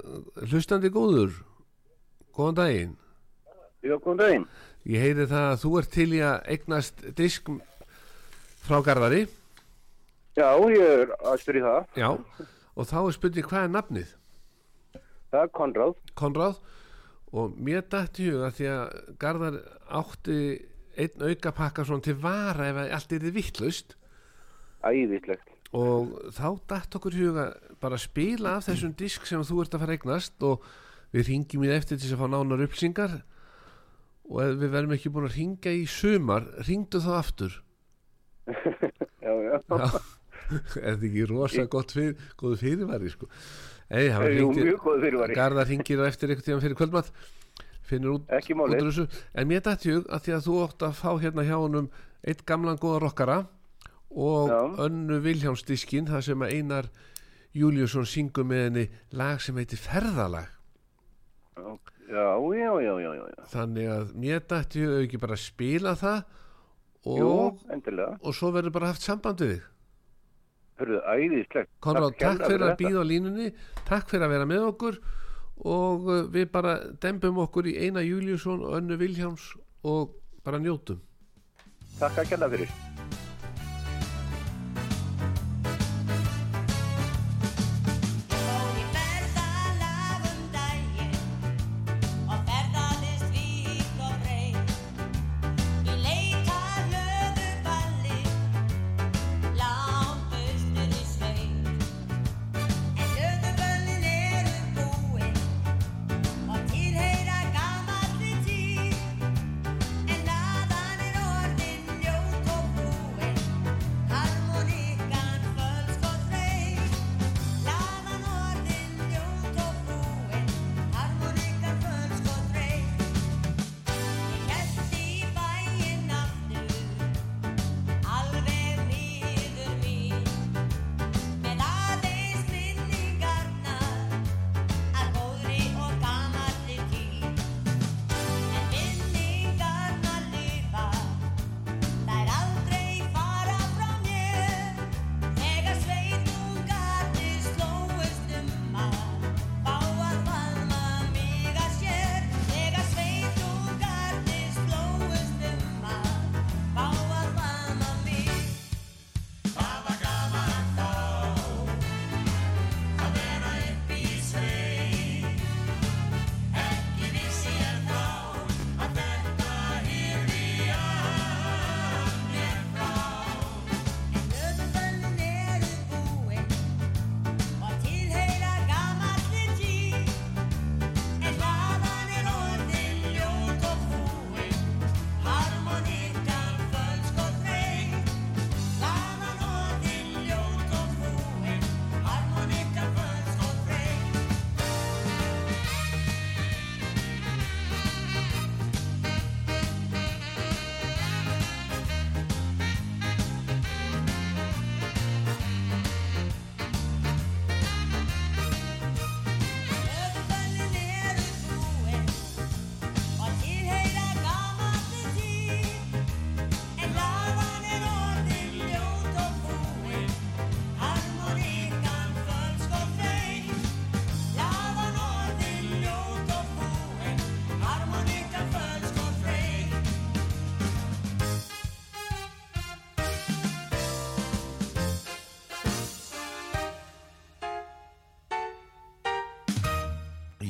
hlustandi 0.50 0.90
góður 0.94 1.30
góðan 2.34 2.58
daginn. 2.58 2.94
Já, 3.86 3.94
góðan 3.96 4.22
daginn. 4.22 4.46
Ég 4.86 5.02
heyri 5.02 5.26
það 5.26 5.46
að 5.52 5.58
þú 5.64 5.72
ert 5.80 5.90
til 5.94 6.08
í 6.14 6.20
að 6.24 6.38
eignast 6.54 7.02
disk 7.18 7.50
frá 8.68 8.78
Garðari 8.86 9.24
Já, 10.38 10.54
ég 10.70 10.78
er 11.02 11.10
aðstur 11.26 11.56
í 11.58 11.62
það. 11.64 11.86
já, 11.98 12.08
og 12.78 12.86
þá 12.86 12.96
er 13.08 13.14
spurning 13.16 13.48
hvað 13.50 13.64
er 13.66 13.72
nafnið 13.74 14.14
Það 15.28 15.42
er 15.44 15.50
Konráð. 15.58 15.94
Konráð 16.16 16.60
og 17.36 17.56
mér 17.60 17.82
dætti 17.92 18.30
huga 18.30 18.48
því 18.56 18.68
að 18.72 18.92
Garðar 19.20 19.56
átti 19.98 20.36
einn 20.98 21.26
auka 21.28 21.52
pakka 21.52 21.84
svona 21.84 22.02
til 22.06 22.14
vara 22.22 22.70
ef 22.70 22.78
allt 22.86 23.12
er 23.12 23.24
þið 23.26 23.34
vittlust 23.36 23.96
Æðislegt. 24.86 25.50
og 25.74 26.14
þá 26.32 26.46
dætt 26.70 26.96
okkur 26.96 27.18
huga 27.18 27.44
bara 27.82 27.98
að 27.98 28.06
spila 28.06 28.54
af 28.56 28.68
þessum 28.70 28.94
disk 28.96 29.26
sem 29.28 29.42
þú 29.44 29.60
ert 29.64 29.74
að 29.76 29.82
fara 29.84 29.96
eignast 29.98 30.42
og 30.48 30.64
við 31.12 31.28
ringjum 31.32 31.66
í 31.66 31.68
það 31.68 31.80
eftir 31.82 31.98
til 31.98 32.06
þess 32.06 32.16
að 32.16 32.22
fá 32.22 32.28
nánar 32.32 32.64
upplýsingar 32.64 33.18
og 33.18 33.37
ef 34.28 34.58
við 34.60 34.70
verðum 34.76 34.94
ekki 34.98 35.10
búin 35.14 35.28
að 35.30 35.36
ringa 35.38 35.72
í 35.72 35.86
sumar 35.88 36.46
ringdu 36.68 37.00
þá 37.04 37.10
aftur 37.22 37.56
Já, 39.24 39.32
já. 39.32 39.56
Já, 39.58 40.00
er 40.80 40.94
þetta 40.96 41.08
ekki 41.08 41.24
rosa 41.28 41.64
gott 41.68 41.92
fyrir, 41.92 42.14
góðu 42.40 42.60
fyrirværi 42.62 43.10
sko 43.12 43.28
Ei, 43.88 44.10
það 44.12 44.34
Jú, 44.36 44.46
mjög 44.52 44.80
góð 44.84 44.98
fyrirvari. 45.06 45.36
Garðar 45.36 45.68
hringir 45.70 46.00
á 46.00 46.04
eftir 46.10 46.28
einhvern 46.32 46.44
tíma 46.44 46.60
fyrir 46.64 46.76
kvöldmatt 46.76 47.12
finnur 47.88 48.18
út, 48.18 48.24
Ekki 48.36 48.52
út 48.52 48.58
málið. 48.60 48.82
úr 48.84 48.90
þessu 48.90 49.22
en 49.40 49.48
mér 49.48 49.62
dætti 49.64 49.94
hug 49.96 50.08
að 50.12 50.24
því 50.26 50.34
að 50.36 50.42
þú 50.48 50.56
ótt 50.64 50.84
að 50.84 50.98
fá 50.98 51.10
hérna 51.22 51.44
hjá 51.48 51.54
honum 51.56 51.86
eitt 52.28 52.42
gamlan 52.48 52.76
góða 52.82 52.98
rockara 53.06 53.38
og 54.12 54.52
Já. 54.52 54.58
önnu 54.88 55.20
Vilhjámsdiskin 55.24 56.08
það 56.12 56.26
sem 56.28 56.44
Einar 56.48 56.90
Júliusson 57.56 58.04
syngur 58.08 58.44
með 58.48 58.60
henni 58.66 58.84
lag 59.16 59.40
sem 59.40 59.56
heitir 59.56 59.80
Ferðalag 59.80 60.52
Já, 61.56 61.64
já, 62.08 62.26
já, 62.58 62.72
já, 62.82 62.94
já, 63.04 63.24
já. 63.28 63.48
þannig 63.52 63.90
að 63.94 64.12
mér 64.24 64.44
dætti 64.52 64.84
ég 64.84 65.06
ekki 65.06 65.20
bara 65.22 65.36
að 65.36 65.44
spila 65.44 65.94
það 65.98 66.20
og, 67.08 67.18
Jú, 67.18 67.32
og 68.20 68.36
svo 68.36 68.52
verður 68.54 68.74
bara 68.74 68.92
haft 68.92 69.04
samband 69.06 69.44
við 69.44 69.56
þig 69.56 69.66
Hörðu, 70.78 70.98
æðislegt. 71.10 71.70
Konráð, 71.82 72.12
takk 72.12 72.20
kærlega 72.20 72.48
fyrir 72.52 72.64
að 72.68 72.76
býða 72.78 73.00
á 73.02 73.10
línunni 73.10 73.48
takk 73.88 74.12
fyrir 74.12 74.28
að 74.28 74.34
vera 74.36 74.46
með 74.46 74.66
okkur 74.68 75.00
og 75.66 76.06
uh, 76.06 76.20
við 76.30 76.46
bara 76.54 76.76
dembum 77.02 77.40
okkur 77.42 77.66
í 77.66 77.74
Einar 77.82 78.06
Júliusson 78.06 78.62
og 78.62 78.78
önnu 78.78 78.98
Vilhjáms 79.00 79.50
og 79.82 80.14
bara 80.46 80.62
njótum 80.62 81.02
Takk 81.98 82.20
að 82.22 82.28
kella 82.30 82.46
fyrir. 82.52 83.07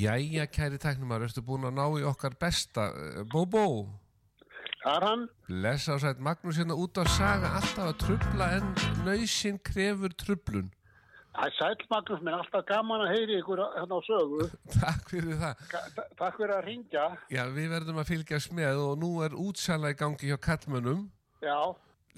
Jæja, 0.08 0.46
kæri 0.48 0.78
tæknumar, 0.80 1.20
ertu 1.26 1.42
búin 1.44 1.66
að 1.68 1.74
ná 1.76 1.84
í 2.00 2.04
okkar 2.08 2.36
besta 2.40 2.88
Eh, 2.96 3.24
Bóbó, 3.32 3.64
Það 4.84 4.96
er 4.96 5.04
hann. 5.04 5.28
lesa 5.48 5.94
á 5.94 5.98
sætt 6.00 6.20
Magnús 6.22 6.56
hérna 6.56 6.74
út 6.78 6.96
af 7.02 7.08
saga 7.10 7.50
alltaf 7.58 7.88
að 7.90 7.96
trubla 8.04 8.46
en 8.56 8.68
nöysinn 9.04 9.58
krefur 9.60 10.14
trublun 10.14 10.70
Það 11.34 11.46
er 11.46 11.54
sæl 11.58 11.82
Magnús 11.90 12.22
minn, 12.22 12.34
alltaf 12.38 12.64
gaman 12.66 13.04
að 13.04 13.12
heyri 13.14 13.36
ykkur 13.42 13.60
hérna 13.76 13.98
á 13.98 14.00
sögu. 14.06 14.46
Takk 14.80 15.10
fyrir 15.10 15.36
það 15.38 15.66
ta- 15.70 16.06
Takk 16.18 16.38
fyrir 16.38 16.54
að 16.56 16.64
ringja. 16.70 17.04
Já, 17.30 17.42
við 17.52 17.68
verðum 17.74 18.00
að 18.00 18.08
fylgjast 18.14 18.52
með 18.56 18.80
og 18.86 18.96
nú 19.02 19.10
er 19.26 19.36
útsala 19.36 19.92
í 19.92 19.98
gangi 19.98 20.30
hjá 20.32 20.38
kallmönnum 20.38 21.04
Já, 21.42 21.58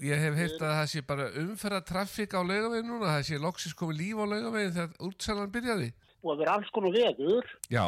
Ég 0.01 0.17
hef 0.17 0.33
heyrt 0.39 0.61
að 0.65 0.71
það 0.79 0.87
sé 0.89 1.01
bara 1.05 1.27
umferða 1.37 1.81
traffík 1.85 2.31
á 2.33 2.41
laugavegin 2.41 2.87
núna, 2.89 3.11
það 3.19 3.25
sé 3.27 3.37
loksins 3.37 3.75
komið 3.77 3.99
líf 3.99 4.17
á 4.17 4.25
laugavegin 4.31 4.73
þegar 4.73 4.95
útsalan 5.05 5.51
byrjaði. 5.53 5.91
Og 6.23 6.35
það 6.37 6.41
er 6.45 6.51
alls 6.55 6.69
konar 6.75 6.93
veður, 6.95 7.47
Já, 7.73 7.85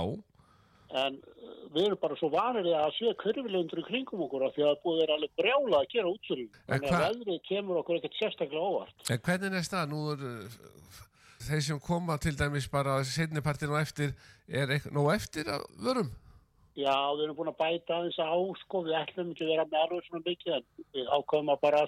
en 0.94 1.16
uh, 1.18 1.54
við 1.74 1.88
erum 1.88 2.00
bara 2.04 2.16
svo 2.20 2.30
vanir 2.34 2.68
að 2.78 2.92
sé 3.00 3.14
kurvilegundur 3.24 3.82
í 3.82 3.86
kringum 3.88 4.22
okkur 4.28 4.44
af 4.46 4.54
því 4.56 4.64
að 4.66 4.72
það 4.76 4.84
búið 4.86 5.04
er 5.08 5.14
alveg 5.16 5.32
brjála 5.42 5.80
að 5.80 5.88
gera. 5.94 6.12
Þannig 6.28 6.84
að 6.84 6.90
hva- 6.92 7.04
veðrið 7.08 7.40
kemur 7.50 7.80
okkur 7.82 7.98
ekkert 8.00 8.20
sérstaklega 8.20 8.68
óvart. 8.70 8.98
en 9.10 9.24
hvernig 9.26 9.58
er 9.58 9.70
það? 9.74 9.88
Nú 9.94 10.02
er 10.14 10.26
uh, 10.30 10.60
þeir 11.48 11.64
sem 11.66 11.80
koma 11.84 12.18
til 12.22 12.36
dæmis 12.40 12.68
bara 12.72 13.00
setnipartin 13.04 13.74
og 13.74 13.80
eftir, 13.82 14.14
er 14.48 14.76
nóg 14.94 15.10
eftir 15.16 15.50
að 15.50 15.66
vörum? 15.82 16.12
Já, 16.74 16.94
við 17.14 17.26
erum 17.28 17.36
búin 17.38 17.50
að 17.52 17.58
bæta 17.60 17.98
aðeins 18.00 18.16
á, 18.18 18.34
sko, 18.64 18.80
við 18.88 18.96
ætlum 18.98 19.28
ekki 19.34 19.44
að 19.46 19.50
vera 19.54 19.66
með 19.70 19.82
alveg 19.84 20.06
svona 20.08 20.24
mikið, 20.26 20.54
en 20.56 20.88
við 20.96 21.10
ákveðum 21.18 21.52
að 21.54 21.60
bara 21.62 21.82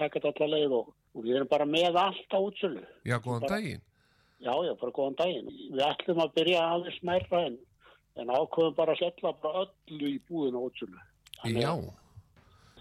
taka 0.00 0.18
þetta 0.18 0.32
alla 0.34 0.48
leið 0.56 0.72
og, 0.80 0.88
og 1.14 1.22
við 1.26 1.36
erum 1.38 1.50
bara 1.52 1.66
með 1.70 1.98
allt 2.02 2.34
á 2.34 2.38
útsölu. 2.42 2.82
Já, 3.06 3.16
góðan 3.22 3.44
Bara- 3.46 3.52
daginn. 3.58 3.84
Já, 4.42 4.52
já, 4.66 4.72
bara 4.80 4.94
góðan 4.96 5.18
daginn. 5.20 5.50
Við 5.70 5.82
ætlum 5.86 6.22
að 6.24 6.32
byrja 6.36 6.62
aðeins 6.66 7.00
mærra 7.06 7.42
en, 7.46 7.58
en 8.18 8.32
ákveðum 8.34 8.78
bara 8.78 8.96
að 8.96 9.04
setla 9.04 9.34
bara 9.42 9.66
öllu 9.66 10.08
í 10.10 10.16
útsölu. 10.28 11.02
Þannig 11.42 11.62
Já, 11.62 11.72
að 11.72 11.90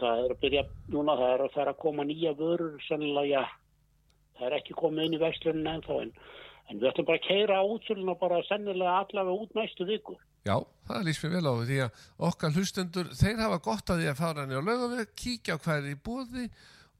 Það 0.02 0.24
er 0.24 0.34
að 0.34 0.39
byrja 0.41 0.62
núna, 0.89 1.15
það 1.19 1.32
er 1.36 1.43
að 1.45 1.56
fara 1.56 1.74
að 1.76 1.82
koma 1.84 2.06
nýja 2.10 2.32
vörur, 2.39 2.78
sennilega, 2.88 3.43
já, 3.43 3.43
það 4.39 4.47
er 4.47 4.56
ekki 4.58 4.78
komið 4.80 5.06
inn 5.06 5.15
í 5.17 5.21
verslunin 5.21 5.69
ennþá, 5.76 5.97
en, 6.08 6.12
en 6.71 6.82
við 6.82 6.89
ætlum 6.89 7.08
bara 7.12 7.21
að 7.21 7.28
keira 7.28 7.60
á 7.62 7.63
útsöluna 7.76 8.15
bara 8.17 8.41
sennilega 8.47 8.95
allavega 9.04 9.45
út 9.45 9.54
næstu 9.60 9.86
viku. 9.86 10.17
já, 10.47 10.56
það 10.89 11.06
líst 11.06 11.24
mér 11.24 11.36
vel 11.36 11.45
á 11.45 11.54
því 11.62 11.80
að 11.86 12.06
okkar 12.32 12.56
hlustendur, 12.58 13.13
þeir 13.21 13.43
hafa 13.45 13.62
gott 13.69 13.93
að 13.93 14.02
því 14.02 14.10
að 14.10 14.21
fara 14.24 14.41
hann 14.41 14.56
í 14.56 14.58
á 14.58 14.67
laugaveg, 14.71 15.13
kíkja 15.21 15.60
hvað 15.62 15.78
er 15.84 15.91
í 15.91 16.00
búði 16.10 16.47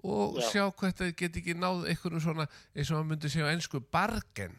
og 0.04 0.40
Já. 0.40 0.48
sjá 0.50 0.64
hvert 0.72 0.98
þeir 0.98 1.16
get 1.18 1.40
ekki 1.42 1.56
náð 1.58 1.86
einhvern 1.92 2.24
svona, 2.24 2.48
eins 2.76 2.90
og 2.90 2.98
maður 2.98 3.10
myndi 3.12 3.32
segja 3.32 3.50
á 3.50 3.54
ennsku, 3.54 3.82
bargen. 3.94 4.58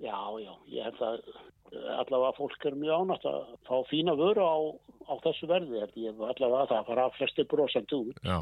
Já, 0.00 0.16
já, 0.40 0.52
ég 0.72 0.88
held 0.88 1.00
að 1.04 1.18
eh, 1.28 1.94
allavega 2.00 2.36
fólk 2.38 2.66
er 2.70 2.76
mjög 2.80 3.04
ánægt 3.04 3.26
að 3.28 3.40
fá 3.68 3.74
fína 3.90 4.16
vöru 4.16 4.44
á, 4.46 4.58
á 5.04 5.14
þessu 5.26 5.50
verði, 5.50 5.82
held 5.82 5.98
ég, 6.00 6.20
allavega 6.32 6.68
það 6.72 6.86
fara 6.88 7.08
flesti 7.18 7.44
brosandi 7.50 7.98
út. 7.98 8.22
Já, 8.24 8.38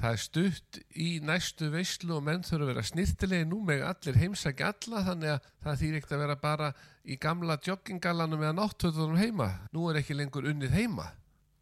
það 0.00 0.16
er 0.16 0.22
stutt 0.24 0.80
í 0.98 1.08
næstu 1.22 1.70
veislu 1.70 2.16
og 2.18 2.26
menn 2.26 2.42
þurfa 2.46 2.66
að 2.66 2.72
vera 2.72 2.86
snirtilegi 2.90 3.46
nú 3.46 3.62
með 3.68 3.86
allir 3.92 4.20
heimsækja 4.24 4.72
alla 4.74 5.04
þannig 5.06 5.34
að 5.36 5.48
það 5.62 5.80
þýr 5.84 5.96
ekkert 6.00 6.16
að 6.16 6.24
vera 6.24 6.38
bara 6.42 6.72
í 7.04 7.20
gamla 7.20 7.58
joggingallanum 7.62 8.42
eða 8.42 8.58
náttöðunum 8.58 9.22
heima. 9.22 9.50
Nú 9.70 9.86
er 9.90 10.02
ekki 10.02 10.18
lengur 10.18 10.50
unnið 10.50 10.74
heima. 10.74 11.12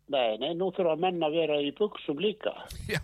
Nei, 0.09 0.39
nei, 0.41 0.55
nú 0.57 0.71
þurfa 0.73 0.97
menn 1.01 1.21
að 1.25 1.35
vera 1.37 1.59
í 1.61 1.73
buksum 1.77 2.21
líka. 2.23 2.55
Já. 2.89 3.01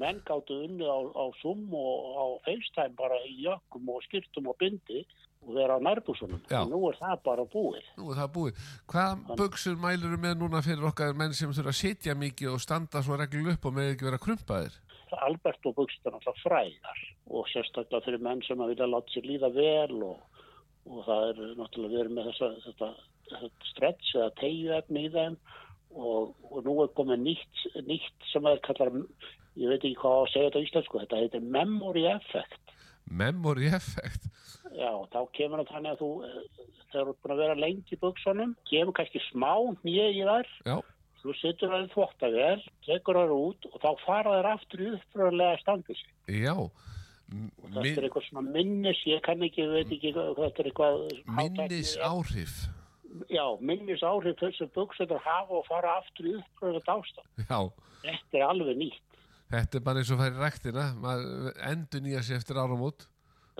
Menn, 0.00 0.20
gáttu 0.24 0.56
unnið 0.64 0.88
á, 0.88 1.00
á 1.12 1.24
Zoom 1.42 1.66
og 1.76 2.16
á 2.16 2.26
FaceTime 2.46 2.96
bara 2.96 3.18
í 3.28 3.34
jökkum 3.44 3.90
og 3.92 4.00
skýrtum 4.06 4.48
og 4.48 4.56
bindi 4.60 5.02
og 5.44 5.52
vera 5.58 5.76
á 5.76 5.80
nærbúsunum. 5.84 6.40
Nú 6.70 6.80
er 6.88 6.96
það 7.00 7.22
bara 7.28 7.44
búið. 7.52 7.84
Nú 8.00 8.08
er 8.12 8.22
það 8.22 8.32
búið. 8.36 8.64
Hvaða 8.88 9.36
buksur 9.40 9.76
mælur 9.80 10.16
með 10.20 10.40
núna 10.40 10.64
fyrir 10.64 10.88
okkar 10.88 11.16
menn 11.16 11.36
sem 11.36 11.52
þurfa 11.52 11.74
að 11.74 11.80
sitja 11.82 12.16
mikið 12.16 12.54
og 12.54 12.64
standa 12.64 13.04
svo 13.04 13.20
reglul 13.20 13.52
upp 13.52 13.68
og 13.68 13.76
með 13.76 13.94
ekki 13.94 14.08
vera 14.08 14.24
krumpaðir? 14.24 14.80
Alberto 15.20 15.74
buksur 15.76 16.08
er 16.08 16.16
náttúrulega 16.16 16.44
fræðar 16.44 17.00
og 17.30 17.48
sérstaklega 17.52 18.04
fyrir 18.06 18.24
menn 18.24 18.44
sem 18.46 18.60
að 18.62 18.72
vilja 18.72 18.88
láta 18.88 19.12
sér 19.12 19.26
líða 19.28 19.50
vel 19.52 20.04
og, 20.08 20.44
og 20.88 21.00
það 21.04 21.24
er 21.28 21.40
náttúrulega 21.58 21.98
verið 21.98 22.14
með 22.16 22.30
þessa, 22.30 22.50
þetta, 22.66 22.92
þetta 23.32 23.72
stretch 23.74 24.14
eða 24.16 24.36
tegju 24.40 24.78
efni 24.78 25.04
í 25.08 25.12
þeim 25.16 25.36
og, 25.36 25.58
og 25.96 26.64
nú 26.66 26.76
er 26.84 26.92
komið 26.96 27.22
nýtt, 27.24 27.62
nýtt 27.86 28.28
sem 28.30 28.46
að 28.46 28.60
kallar, 28.66 28.92
ég 29.58 29.72
veit 29.72 29.80
ekki 29.82 29.96
hvað 30.00 30.18
að 30.20 30.30
segja 30.32 30.50
þetta 30.50 30.60
á 30.62 30.66
íslensku, 30.66 31.00
þetta 31.02 31.22
heitir 31.22 31.48
memory 31.56 32.04
effect. 32.10 32.76
Memory 33.10 33.70
effect. 33.74 34.28
Já, 34.76 34.92
þá 35.10 35.20
kemur 35.34 35.64
það 35.64 35.72
þannig 35.74 35.92
að 35.96 36.02
þú, 36.04 36.10
eh, 36.28 36.68
þegar 36.92 37.08
þú 37.08 37.10
er 37.10 37.20
búin 37.24 37.34
að 37.34 37.42
vera 37.42 37.58
lengi 37.58 37.96
í 37.96 38.00
buksunum, 38.04 38.54
kemur 38.70 38.96
kannski 38.98 39.22
smá 39.30 39.52
nýja 39.82 40.06
í 40.14 40.22
þær, 40.28 40.52
Já, 40.68 40.76
þú 41.24 41.34
sittur 41.40 41.74
það 41.74 41.82
í 41.88 41.90
þvottavél, 41.94 42.62
tekur 42.86 43.20
þær 43.20 43.34
út 43.34 43.66
og 43.72 43.80
þá 43.82 43.90
fara 44.06 44.36
þær 44.38 44.50
aftur 44.54 44.84
í 44.86 44.92
uppröðlega 44.94 45.60
standið 45.64 46.00
sig. 46.00 46.14
já. 46.44 46.54
Þetta 47.30 47.82
er 47.86 48.06
eitthvað 48.08 48.24
svona 48.26 48.42
minnis, 48.50 49.00
ég 49.06 49.20
kann 49.22 49.42
ekki, 49.46 49.62
veit 49.70 49.90
ekki 49.94 50.10
hvað 50.16 50.38
þetta 50.40 50.62
er 50.62 50.68
eitthvað... 50.70 51.02
Minnis 51.38 51.92
áhrif. 52.02 52.54
Já, 52.66 52.79
minnis 53.60 54.02
áhrif 54.06 54.38
þessu 54.40 54.68
buksunar 54.74 55.20
hafa 55.24 55.58
og 55.60 55.66
fara 55.68 55.96
aftur 56.00 56.28
í 56.30 56.34
uppröðlega 56.40 56.96
ástand. 56.96 57.30
Já, 57.48 57.60
Þetta 58.00 58.38
er 58.38 58.44
alveg 58.48 58.76
nýtt. 58.80 59.16
þetta 59.50 59.76
er 59.76 59.82
bara 59.84 59.98
eins 60.00 60.10
og 60.14 60.20
færi 60.22 60.38
ræktina. 60.40 60.84
Maður 61.02 61.50
endur 61.70 62.00
nýja 62.06 62.22
sér 62.24 62.38
eftir 62.40 62.56
áramót. 62.62 63.06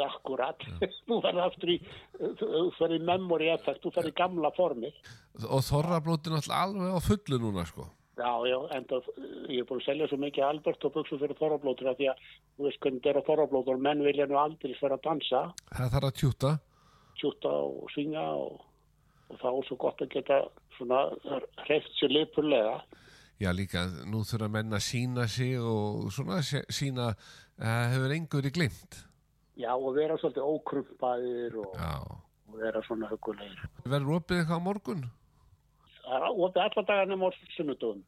Akkurat. 0.00 0.62
Þú 1.08 1.18
verður 1.20 1.42
aftur 1.44 1.72
í, 1.74 1.78
þú 2.16 2.60
ferði 2.78 3.00
memory 3.04 3.50
effect, 3.52 3.82
þú 3.84 3.90
ferði 3.98 4.12
gamla 4.16 4.48
formið. 4.56 4.94
Og 5.44 5.60
þorrablótin 5.66 6.38
alltaf 6.38 6.56
alveg 6.56 6.94
á 6.96 7.00
fullu 7.04 7.40
núna, 7.42 7.66
sko. 7.68 7.84
Já, 8.20 8.32
já, 8.48 8.56
en 8.76 8.84
það, 8.88 9.06
ég 9.48 9.60
er 9.62 9.66
búin 9.68 9.80
að 9.80 9.84
selja 9.86 10.06
svo 10.10 10.16
mikið 10.20 10.44
Albert 10.46 10.82
og 10.88 10.92
buksum 10.96 11.20
fyrir 11.22 11.36
þorrablótur 11.38 11.92
því 11.96 12.08
að 12.12 12.24
þú 12.56 12.66
veist 12.66 12.80
hvernig 12.84 13.00
þetta 13.04 13.12
er 13.14 13.20
á 13.20 13.28
þorrablótur 13.28 13.78
menn 13.80 14.02
vilja 14.04 14.26
nú 14.28 14.36
aldrei 14.40 14.74
fyrir 14.76 14.96
að 14.96 15.04
dansa, 15.06 15.40
Það 15.72 15.92
þarf 15.94 16.08
að 16.10 16.18
tjúta. 16.20 16.50
tjúta 17.20 17.52
og 17.68 17.92
svinga 17.94 18.24
og, 18.40 18.58
og 19.30 19.38
þá 19.40 19.48
er 19.50 19.68
svo 19.68 19.78
gott 19.80 20.02
að 20.02 20.10
geta 20.16 20.40
svona 20.76 21.04
hreift 21.64 21.92
sér 21.98 22.12
lipurlega. 22.14 22.80
Já, 23.40 23.52
líka, 23.56 23.86
nú 24.10 24.20
þurfa 24.28 24.50
menn 24.52 24.76
að 24.76 24.84
sína 24.84 25.24
sig 25.30 25.54
og 25.56 26.10
svona 26.12 26.42
sína 26.44 27.12
uh, 27.14 27.86
hefur 27.94 28.12
engur 28.16 28.48
í 28.48 28.52
glimt. 28.52 28.98
Já, 29.60 29.72
og 29.76 29.94
vera 29.96 30.16
svolítið 30.20 30.44
ókrumpaðir 30.44 31.56
og, 31.62 31.80
og 32.50 32.60
vera 32.60 32.82
svona 32.84 33.08
hugulegir. 33.08 33.64
Verður 33.84 34.20
opið 34.20 34.42
eitthvað 34.42 34.60
á 34.60 34.66
morgun? 34.68 35.02
Það 36.04 36.16
er 36.16 36.28
opið 36.30 36.62
alla 36.66 36.84
dagar 36.92 37.10
nema 37.10 37.28
á 37.28 37.30
sunnudum. 37.56 38.04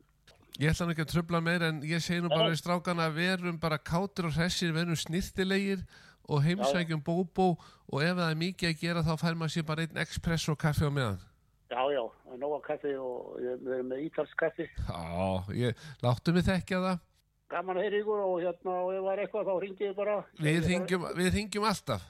Ég 0.61 0.69
ætla 0.69 0.85
nú 0.85 0.93
ekki 0.93 1.05
að 1.07 1.13
tröfla 1.15 1.41
meir 1.41 1.63
en 1.65 1.81
ég 1.89 2.03
segi 2.05 2.21
nú 2.21 2.29
bara 2.29 2.51
við 2.53 2.61
strákana 2.61 3.09
að 3.09 3.21
verum 3.23 3.61
bara 3.61 3.81
kátir 3.81 4.29
og 4.29 4.35
hressir, 4.37 4.75
verum 4.77 4.99
snirtilegir 5.01 5.81
og 5.81 6.03
heimsækjum 6.47 7.03
bóbó 7.05 7.53
og 7.93 8.03
ef 8.03 8.17
það 8.17 8.31
er 8.31 8.41
mikið 8.43 8.71
að 8.71 8.81
gera 8.81 9.05
þá 9.07 9.13
fær 9.21 9.39
maður 9.39 9.55
sér 9.57 9.67
bara 9.69 9.87
einn 9.87 10.03
espresso 10.05 10.57
kaffi 10.57 10.87
á 10.87 10.93
meðan. 10.93 11.21
Já, 11.73 11.81
já, 11.89 12.03
er 12.33 12.41
nóga 12.41 12.61
kaffi 12.67 12.93
og 13.01 13.39
við 13.41 13.71
erum 13.77 13.89
með 13.91 14.05
ítalsk 14.07 14.37
kaffi. 14.39 14.67
Já, 14.69 15.01
ég 15.57 15.87
láttu 16.05 16.35
mig 16.37 16.45
þekkja 16.49 16.83
það. 16.87 16.99
Gaman 17.53 17.79
að 17.81 17.87
heyra 17.87 18.01
ykkur 18.01 18.21
og 18.25 18.35
hérna, 18.41 18.75
og 18.81 18.91
ef 18.93 19.01
það 19.03 19.13
er 19.13 19.23
eitthvað 19.27 19.49
þá 19.49 19.55
ringið 19.65 19.95
bara. 19.97 20.19
Við 20.41 21.31
hringjum 21.37 21.67
alltaf. 21.69 22.05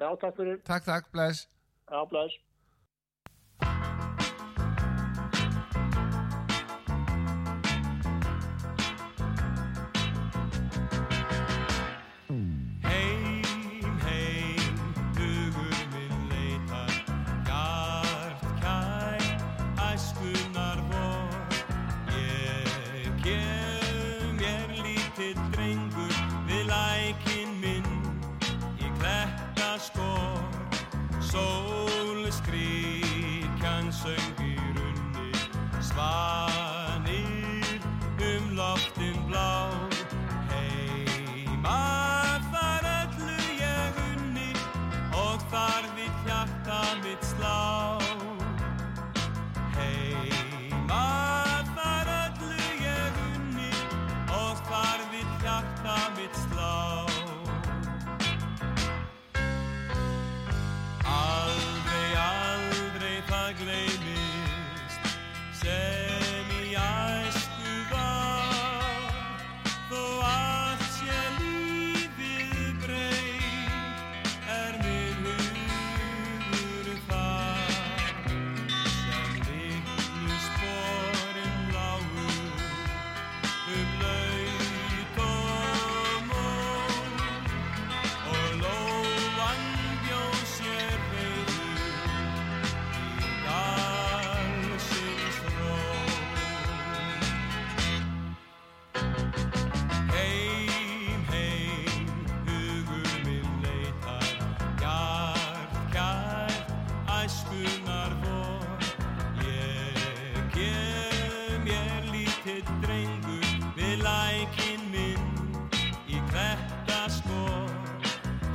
Já, 0.00 0.08
takk 0.20 0.36
fyrir. 0.40 0.58
Takk, 0.66 0.88
takk, 0.88 1.12
bless. 1.12 1.46
Já, 1.88 2.00
bless. 2.10 2.40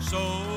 Sól 0.10 0.57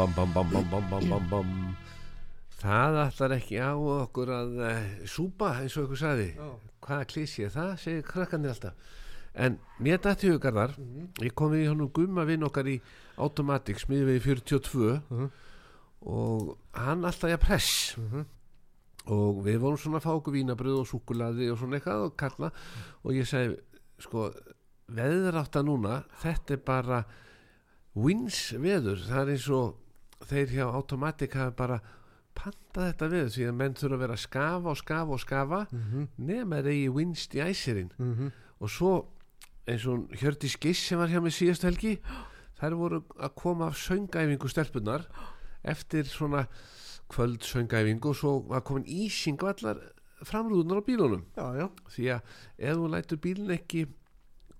Bam, 0.00 0.12
bam, 0.16 0.32
bam, 0.32 0.48
bam, 0.48 0.64
bam, 0.70 0.84
bam, 0.90 1.08
bam, 1.10 1.24
bam. 1.28 1.48
Það 2.56 2.94
ætlar 3.02 3.32
ekki 3.34 3.58
á 3.60 3.76
okkur 3.76 4.30
að 4.32 4.54
uh, 4.64 4.84
súpa 5.04 5.50
eins 5.60 5.74
og 5.76 5.90
ykkur 5.90 5.98
sagði. 6.00 6.28
Hvaða 6.86 7.08
klísi 7.10 7.42
er 7.44 7.50
það, 7.52 7.72
segir 7.82 8.06
krakkanir 8.08 8.54
alltaf. 8.54 8.94
En 9.44 9.58
mér 9.76 10.00
dætti 10.00 10.30
hugarðar, 10.32 10.72
ég 11.20 11.34
kom 11.36 11.52
við 11.52 11.66
í 11.66 11.68
honum 11.68 11.90
gumma 11.92 12.24
vinn 12.24 12.46
okkar 12.48 12.70
í 12.72 12.78
Automatic, 13.20 13.82
smiði 13.82 14.06
við 14.06 14.16
í 14.16 14.22
42 14.24 15.26
og 16.14 16.48
hann 16.80 17.04
alltaf 17.10 17.34
ég 17.34 17.44
press. 17.44 17.92
Og 19.04 19.42
við 19.44 19.60
vorum 19.66 19.82
svona 19.84 20.00
að 20.00 20.06
fá 20.06 20.14
okkur 20.14 20.38
vínabröð 20.38 20.80
og 20.80 20.88
súkulaði 20.94 21.50
og 21.52 21.60
svona 21.60 21.76
eitthvað 21.76 22.06
og 22.06 22.16
kalla 22.24 22.52
og 23.04 23.20
ég 23.20 23.28
segi 23.28 23.52
sko 24.00 24.30
veðrátta 24.96 25.60
núna 25.60 26.00
þetta 26.24 26.56
er 26.56 26.64
bara 26.72 27.04
wins 28.00 28.46
veður. 28.56 29.04
Það 29.04 29.24
er 29.26 29.36
eins 29.36 29.52
og 29.60 29.76
þeir 30.28 30.48
hjá 30.56 30.66
Automatic 30.68 31.34
hafa 31.34 31.54
bara 31.56 31.80
pantað 32.36 32.92
þetta 32.92 33.08
því 33.34 33.46
að 33.48 33.56
menn 33.58 33.74
þurfa 33.74 33.94
að 33.96 34.02
vera 34.04 34.16
að 34.16 34.24
skafa 34.24 34.70
og 34.70 34.76
skafa 34.80 35.16
og 35.16 35.20
skafa 35.20 35.60
nema 36.18 36.60
þeir 36.60 36.70
eigi 36.72 36.88
winst 36.94 37.34
í 37.34 37.40
æsirinn. 37.44 37.90
Mhm. 37.98 38.32
og 38.60 38.68
svo 38.68 39.06
eins 39.66 39.86
og 39.86 40.08
Hjördís 40.12 40.58
Giss 40.60 40.86
sem 40.88 40.98
var 40.98 41.08
hjá 41.08 41.20
mig 41.22 41.32
síðast 41.32 41.64
helgi 41.64 41.98
þær 42.60 42.76
voru 42.76 43.02
að 43.18 43.34
koma 43.34 43.66
af 43.68 43.76
söngæfingu 43.76 44.48
stelpunar 44.48 45.06
eftir 45.64 46.04
svona 46.04 46.46
kvöld 47.08 47.40
söngæfingu 47.40 48.10
og 48.10 48.16
svo 48.16 48.38
var 48.48 48.60
komin 48.60 48.84
ísing 48.84 49.40
á 49.40 49.52
allar 49.52 49.80
framrúðunar 50.22 50.80
á 50.80 50.84
bílunum. 50.84 51.24
Já, 51.36 51.46
já, 51.56 51.66
því 51.88 52.04
að 52.12 52.20
ef 52.58 52.76
þú 52.76 52.88
lætur 52.92 53.16
bílun 53.24 53.54
ekki 53.56 53.86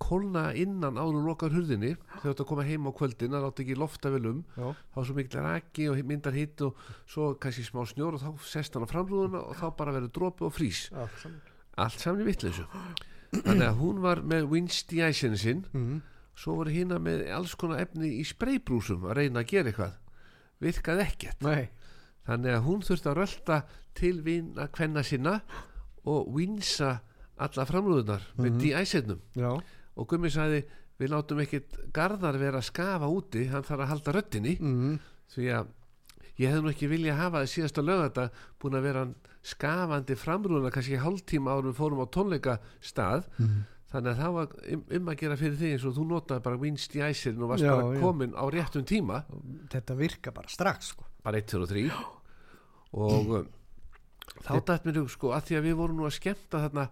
kólna 0.01 0.43
innan 0.57 0.97
áður 0.99 1.19
og 1.21 1.27
lokar 1.29 1.53
hurðinni. 1.53 1.93
Þegar 2.23 2.35
að 2.41 2.47
koma 2.49 2.65
heim 2.67 2.87
á 2.89 2.91
kvöldin 2.97 3.35
að 3.37 3.45
láta 3.45 3.63
ekki 3.63 3.77
lofta 3.79 4.11
vel 4.13 4.23
um. 4.31 4.39
Já, 4.57 4.67
þá 4.93 4.99
er 5.01 5.07
svo 5.09 5.15
mikil 5.17 5.43
raki 5.45 5.87
og 5.91 6.01
myndar 6.09 6.35
hitt 6.37 6.63
og 6.65 6.79
svo 7.09 7.31
kannski 7.41 7.65
smá 7.67 7.83
snjór 7.89 8.17
og 8.17 8.23
þá 8.25 8.31
sest 8.49 8.75
hann 8.77 8.85
á 8.85 8.91
framrúðuna 8.91 9.43
og 9.51 9.57
þá 9.61 9.65
bara 9.77 9.93
verður 9.95 10.13
dropi 10.17 10.47
og 10.49 10.53
frís 10.57 10.87
allt 11.77 11.99
saman. 12.01 12.23
Í 12.25 12.29
vitleysu. 12.31 12.65
Þannig 13.31 13.67
að 13.69 13.77
hún 13.79 14.01
var 14.03 14.21
með 14.27 14.49
winst 14.51 14.91
í 14.93 15.03
æsinu 15.05 15.37
sinn. 15.39 15.65
Mhm. 15.71 16.01
svo 16.41 16.55
voru 16.57 16.71
hérna 16.73 16.97
með 16.97 17.27
alls 17.35 17.53
konar 17.59 17.81
efni 17.83 18.07
í 18.17 18.23
spraybrúsum 18.25 19.03
að 19.05 19.17
reyna 19.19 19.41
að 19.43 19.49
gera 19.51 19.69
eitthvað. 19.69 19.91
Virkaði 20.63 21.03
ekkert. 21.03 21.41
Nei, 21.43 21.69
þannig 22.25 22.55
að 22.55 22.63
hún 22.65 22.81
þurfti 22.87 23.09
að 23.11 23.17
rölda 23.19 23.57
til 23.99 24.21
vina 24.25 24.67
kvenna 24.71 25.03
sinna 25.05 25.41
og 26.07 26.31
winsa 26.33 27.01
alla 27.41 27.65
framrúðunar 27.67 28.23
með 28.39 28.57
de-æsirnum 28.63 29.19
já, 29.37 29.51
og 30.01 30.07
Gummi 30.09 30.31
sagði 30.33 30.63
við 31.01 31.11
látum 31.13 31.39
ekkit 31.45 31.77
Garðar 31.95 32.37
vera 32.41 32.59
að 32.61 32.67
skafa 32.69 33.07
úti 33.09 33.45
hann 33.51 33.65
þarf 33.65 33.85
að 33.85 33.91
halda 33.93 34.15
röddinni 34.17 34.55
mhm, 34.59 34.95
því 35.33 35.47
að 35.59 35.69
ég 36.41 36.49
hefði 36.51 36.63
nú 36.65 36.71
ekki 36.73 36.89
vilja 36.91 37.15
hafa 37.19 37.41
það 37.43 37.51
síðasta 37.55 37.83
lögata 37.85 38.25
búin 38.61 38.77
að 38.79 38.85
vera 38.89 39.03
skafandi 39.45 40.15
framrúðuna 40.21 40.71
kannski 40.73 40.99
hálftíma 41.01 41.53
árum 41.55 41.71
við 41.71 41.77
fórum 41.81 42.01
á 42.01 42.07
tónleika 42.13 42.57
stað 42.81 43.27
Mhm. 43.41 43.61
þannig 43.91 44.11
að 44.13 44.19
það 44.21 44.33
var 44.37 44.51
um, 44.73 44.83
um 44.97 45.09
að 45.11 45.17
gera 45.19 45.35
fyrir 45.41 45.57
því 45.59 45.69
eins 45.75 45.85
og 45.89 45.95
þú 45.97 46.03
notaði 46.07 46.43
bara 46.45 46.59
vinst 46.61 46.93
í 46.95 47.01
æsirinn 47.03 47.41
og 47.43 47.49
varst 47.51 47.65
Já, 47.65 47.71
bara 47.75 47.89
já. 47.97 47.99
komin 48.05 48.31
á 48.37 48.43
réttum 48.53 48.85
tíma 48.87 49.17
þetta 49.73 49.97
virka 49.99 50.31
bara 50.31 50.47
strax 50.53 50.93
sko. 50.93 51.03
bara 51.23 51.41
1, 51.41 51.49
2 51.51 51.59
og 51.65 51.69
3 51.73 51.89
og 52.93 53.33
um, 53.41 53.49
þá 54.45 54.53
dætt 54.69 54.85
mér 54.87 55.01
hug 55.01 55.09
sko 55.11 55.33
að 55.35 55.49
því 55.49 55.57
að 55.59 55.65
við 55.67 55.75
vorum 55.81 55.99
nú 55.99 56.07
að 56.07 56.15
skemmta 56.21 56.61
þarna 56.63 56.85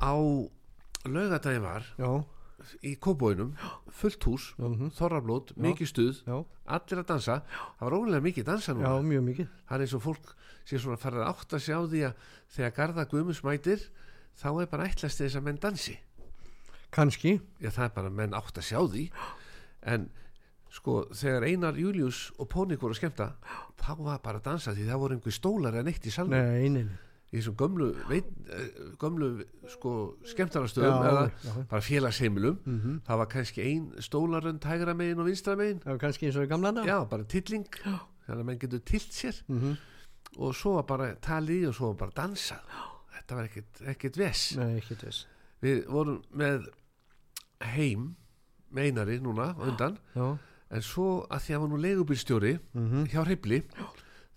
á 0.00 0.12
laugadaginn 1.12 1.62
var 1.62 1.84
Já, 1.98 2.24
í 2.82 2.96
kóbóinum, 2.98 3.52
fullt 3.92 4.24
hús 4.24 4.54
Mhm. 4.58 4.90
þorrablót, 4.96 5.52
mikið 5.56 5.86
stuð 5.92 6.22
já, 6.26 6.44
allir 6.66 7.02
að 7.02 7.06
dansa, 7.06 7.42
það 7.78 7.84
var 7.90 7.92
ólega 7.98 8.22
mikið 8.24 8.44
dansa 8.44 8.72
já, 8.72 8.78
núna, 8.78 9.02
mjög 9.02 9.24
mikið. 9.30 9.48
Það 9.68 9.76
er 9.76 9.80
eins 9.86 9.94
og 9.94 10.02
fólk 10.02 10.34
sé 10.66 10.78
svona 10.78 10.96
farið 10.98 11.22
að 11.22 11.30
átt 11.30 11.52
að 11.52 11.64
sjá 11.66 11.78
því 11.86 12.00
að 12.08 12.14
þegar 12.56 12.74
Garða 12.76 13.04
Guðmus 13.10 13.42
mætir 13.44 13.80
þá 14.36 14.48
er 14.62 14.66
bara 14.66 14.88
ætlast 14.88 15.18
þess 15.20 15.36
að 15.36 15.42
menn 15.42 15.58
dansi. 15.62 15.96
Kanski, 16.92 17.40
já 17.60 17.70
það 17.70 17.84
er 17.84 17.94
bara 17.94 18.10
menn 18.10 18.32
átt 18.34 18.56
að 18.58 18.66
sjá 18.66 18.80
því. 18.88 19.10
En 19.82 20.08
sko 20.70 21.06
þegar 21.12 21.44
Einar 21.46 21.74
Július 21.78 22.32
og 22.38 22.48
Pónik 22.48 22.80
voru 22.80 22.94
að 22.94 23.00
skemmta 23.00 23.32
þá 23.78 23.96
var 24.02 24.18
bara 24.18 24.38
að 24.40 24.44
dansa 24.48 24.72
því 24.74 24.86
það 24.88 24.98
voru 25.02 25.14
einhver 25.16 25.32
stólar 25.36 25.74
en 25.78 25.86
eitt 25.88 26.06
í 26.06 26.10
salnum. 26.10 26.30
Nei, 26.36 26.68
nei, 26.68 26.82
nei. 26.82 26.98
Í 27.32 27.40
þessum 27.40 27.56
gömlu, 27.58 27.88
veit, 28.08 28.26
eh, 28.48 28.68
gömlu 29.02 29.44
sko 29.68 29.92
skemmtarastöðum 30.24 31.02
Já, 31.02 31.08
eða 31.10 31.24
já. 31.44 31.54
bara 31.70 31.80
félagsheimilum. 31.82 32.58
Það 33.06 33.18
var 33.18 33.26
kannski 33.26 33.62
ein 33.66 33.88
stólarönd 33.98 34.62
hægra 34.64 34.94
megin 34.94 35.18
og 35.20 35.26
vinstra 35.26 35.56
megin. 35.58 35.80
Það 35.82 35.90
var 35.96 35.98
kannski 35.98 36.26
eins 36.28 36.36
og 36.38 36.46
í 36.46 36.50
gamla 36.52 36.72
dag 36.72 36.86
já, 36.86 36.98
bara 37.10 37.24
tilling 37.24 37.66
þannig 38.26 38.40
að 38.40 38.44
menn 38.44 38.58
getur 38.58 38.80
tilt 38.84 39.12
sér. 39.12 39.42
Mhm. 39.48 39.76
og 40.38 40.54
svo 40.54 40.74
var 40.74 40.82
bara 40.84 41.14
talið 41.16 41.68
og 41.68 41.74
svo 41.74 41.86
var 41.94 41.94
bara 42.06 42.10
dansað. 42.26 42.60
Þetta 43.16 43.34
var 43.34 43.44
ekkit, 43.48 43.80
ekkit 43.88 44.16
ves 44.16 44.56
Nei, 44.56 44.76
ekki 44.80 44.94
þess 45.00 45.26
við 45.62 45.86
vorum 45.88 46.22
með 46.36 46.66
heim 47.62 48.16
með 48.74 48.84
einari 48.90 49.20
núna 49.20 49.54
undan. 49.58 49.96
Já, 50.14 50.38
en 50.70 50.82
svo 50.82 51.26
að 51.30 51.40
því 51.40 51.54
að 51.54 51.60
hann 51.60 51.62
var 51.62 51.70
nú 51.70 51.82
leigubílstjóri 51.82 52.58
Mhm. 52.74 53.06
hjá 53.08 53.24
Hribli 53.24 53.62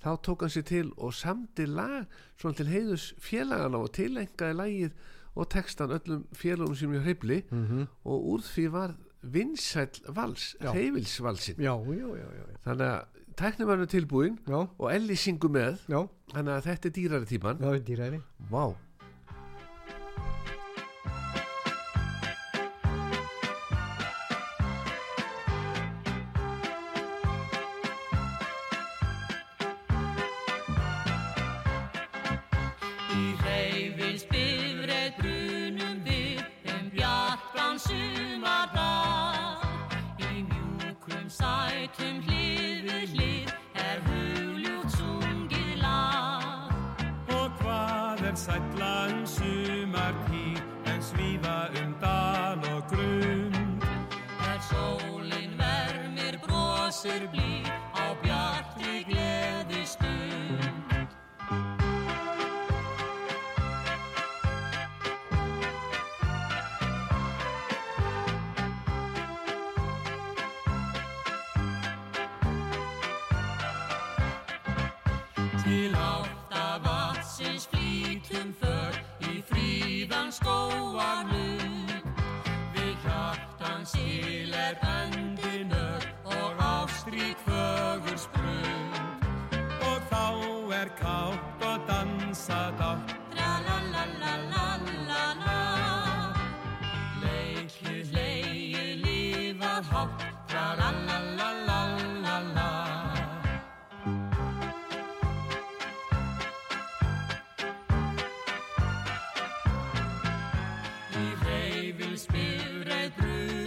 þá 0.04 0.10
tók 0.24 0.42
hann 0.46 0.50
sér 0.54 0.64
til 0.70 0.92
og 0.98 1.14
samdi 1.14 1.66
lag 1.68 2.06
svona 2.40 2.56
til 2.56 2.68
heiðus 2.72 3.14
félagana 3.20 3.82
og 3.84 3.92
tilengaði 3.94 4.56
lagið 4.56 4.92
og 5.36 5.50
textan 5.50 5.92
öllum 5.98 6.24
félagum 6.36 6.76
sem 6.76 6.92
hjá 6.94 7.02
Hribli 7.04 7.44
Mhm. 7.52 7.88
og 8.06 8.26
úr 8.34 8.42
því 8.42 8.68
var 8.72 8.96
vinsæll 9.24 10.02
vals, 10.16 10.56
Já. 10.62 10.72
hreyfilsvalsin 10.72 11.56
já, 11.60 11.76
já, 11.76 12.08
já, 12.16 12.28
já, 12.40 12.46
þannig 12.66 12.88
að 12.88 13.06
tæknum 13.36 13.70
er 13.70 13.86
tilbúin 13.86 14.38
já, 14.48 14.68
og 14.80 14.92
Elli 14.94 15.16
syngur 15.16 15.50
með. 15.52 15.78
Já, 15.90 16.08
þannig 16.34 16.54
að 16.56 16.64
þetta 16.64 16.86
er 16.88 16.92
dýrari 16.92 17.26
tíman 17.26 17.60
já, 17.60 17.80
dýræri 17.84 18.22
Vá 18.52 18.74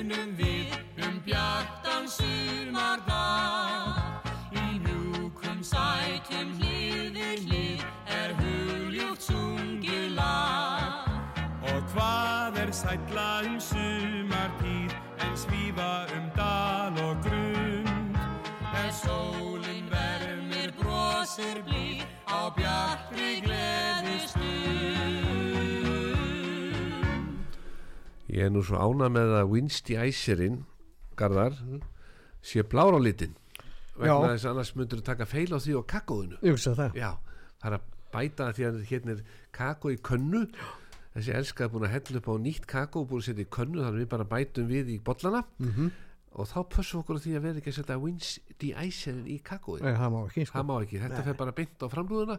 grünem 0.03 0.39
Ég 28.43 28.49
er 28.49 28.55
nú 28.57 28.63
svo 28.67 28.75
ána 28.83 29.07
með 29.13 29.37
að 29.39 29.51
Winsti 29.53 29.95
Æsirinn 30.03 30.65
Garðar 31.15 31.55
sé 32.43 32.65
blára 32.67 32.99
á 32.99 33.01
litin 33.03 33.37
vegna 33.95 34.33
þess 34.33 34.47
að 34.49 34.51
annars 34.51 34.73
myndur 34.75 35.03
taka 35.07 35.29
feil 35.31 35.53
á 35.55 35.63
því 35.63 35.77
og 35.79 35.85
kakóðinu 35.93 36.41
það. 36.43 36.97
Já, 36.99 37.11
það 37.63 37.69
er 37.69 37.77
að 37.77 37.85
bæta 38.17 38.49
því 38.57 38.67
að 38.67 38.81
hérna 38.89 39.15
er 39.15 39.21
kakó 39.55 39.93
í 39.95 40.01
könnu. 40.09 40.43
Þessi 41.13 41.37
elskaði 41.39 41.75
búin 41.75 41.87
að 41.87 41.95
hella 41.95 42.19
upp 42.19 42.31
á 42.33 42.35
nýtt 42.49 42.67
kakó 42.73 43.05
og 43.05 43.11
búin 43.13 43.23
að 43.23 43.29
setja 43.29 43.47
í 43.47 43.51
könnu 43.53 43.79
þannig 43.79 43.93
að 43.93 44.01
við 44.03 44.11
bara 44.17 44.29
bætum 44.33 44.71
við 44.73 44.91
í 44.97 44.99
bollana. 44.99 45.45
Mhm. 45.63 45.93
og 46.33 46.47
þá 46.49 46.59
pössum 46.73 47.03
okkur 47.03 47.19
því 47.21 47.33
að 47.37 47.43
vera 47.45 47.61
ekki 47.61 47.69
að 47.69 47.75
setja 47.77 47.99
wins 48.01 48.29
de 48.59 48.69
í 48.73 49.37
kakói 49.45 49.83
Nei, 49.85 49.93
það 49.93 50.13
má 50.15 50.21
ekki 50.25 50.47
sko. 50.49 50.59
það 50.59 50.65
má 50.65 50.77
ekki, 50.81 51.01
þetta 51.03 51.25
fer 51.27 51.35
bara 51.37 51.53
beint 51.53 51.83
á 51.85 51.87
framrúðuna. 51.93 52.39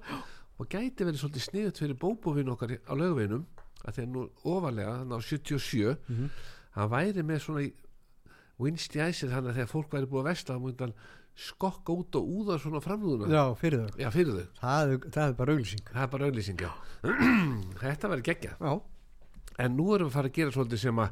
Og 0.58 0.66
gæti 0.68 1.06
verið 1.06 1.22
svolítið 1.22 1.46
sniðut 1.46 1.78
fyrir 1.78 2.00
bóbovinn 2.02 2.50
okkar 2.50 2.74
á 2.90 2.94
lögveginum 2.98 3.46
að 3.84 3.98
því 3.98 4.04
að 4.06 4.12
nú 4.14 4.24
ofalega, 4.46 4.98
hann 5.02 5.12
á 5.12 5.20
77 5.20 5.98
Mhm. 6.10 6.30
hann 6.78 6.90
væri 6.90 7.24
með 7.24 7.40
svona 7.46 7.62
í 7.68 7.74
Winsti 8.60 9.00
æsir 9.02 9.30
þannig 9.34 9.50
að 9.52 9.58
þegar 9.60 9.72
fólk 9.74 9.90
væri 9.92 10.06
búið 10.08 10.22
að 10.24 10.30
vesla 10.30 10.56
þá 10.56 10.62
múið 10.62 10.80
hann 10.86 10.94
skokka 11.36 11.94
út 11.98 12.16
og 12.16 12.28
úða 12.30 12.60
svona 12.62 12.78
á 12.78 12.86
framrúðuna. 12.86 13.30
Já, 13.34 13.44
fyrir 13.58 13.80
þau. 13.82 13.98
Já, 13.98 14.10
fyrir 14.14 14.34
þau, 14.38 14.48
Það 14.62 14.92
er, 14.94 14.98
það 15.10 15.28
er 15.30 15.34
bara 15.34 15.54
auglýsing. 15.54 15.86
Það 15.90 16.04
er 16.04 16.12
bara 16.14 16.26
auðlýsing 16.30 16.60
já. 16.62 16.72
þetta 17.82 18.10
verður 18.12 18.24
geggja 18.30 18.52
Já, 18.62 18.74
en 19.66 19.76
nú 19.78 19.88
erum 19.96 20.08
við 20.08 20.12
að 20.12 20.18
fara 20.18 20.30
að 20.30 20.38
gera 20.38 20.52
svolítið 20.54 20.84
sem 20.84 21.02
að 21.04 21.10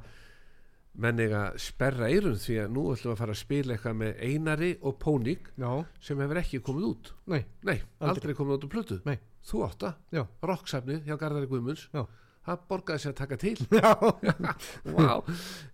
menn 1.01 1.19
eiga 1.23 1.41
að 1.49 1.57
sperra 1.63 2.07
eirun 2.11 2.35
því 2.37 2.55
að 2.61 2.71
nú 2.75 2.81
ætlum 2.91 3.09
við 3.09 3.15
að 3.15 3.19
fara 3.23 3.33
að 3.35 3.39
spila 3.41 3.73
eitthvað 3.75 3.97
með 4.01 4.23
Einari 4.27 4.71
og 4.83 4.97
Pónik 4.99 5.51
já, 5.57 5.69
sem 6.03 6.19
hefur 6.19 6.39
ekki 6.41 6.59
komið 6.67 6.87
út. 6.91 7.11
Nei, 7.31 7.45
Nei, 7.63 7.77
aldrei, 7.99 8.09
Aldrei. 8.15 8.33
komið 8.35 8.57
út 8.57 8.65
á 8.67 8.69
plötu. 8.75 8.97
Nei. 9.07 9.17
Þú 9.41 9.61
átta, 9.65 9.93
rocksafnið 10.45 11.05
hjá 11.07 11.15
Garðari 11.17 11.47
Guðmunds. 11.49 11.87
Já. 11.95 12.05
Það 12.41 12.61
borgaði 12.71 13.03
sér 13.03 13.11
að 13.13 13.19
taka 13.21 13.37
til. 13.41 13.55
Wow. 14.97 15.25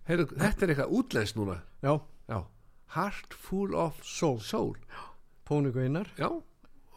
Heyrðu, 0.08 0.26
Þetta 0.36 0.66
er 0.66 0.72
eitthvað 0.74 0.96
útlenskt 0.98 1.38
núna. 1.40 1.60
Já. 1.84 1.94
Já. 2.28 2.38
Heart 2.96 3.36
full 3.36 3.74
of 3.76 4.02
Soul, 4.04 4.40
soul. 4.44 4.76
Pónu 5.48 5.72
Gaunar 5.72 6.08
Já, 6.18 6.28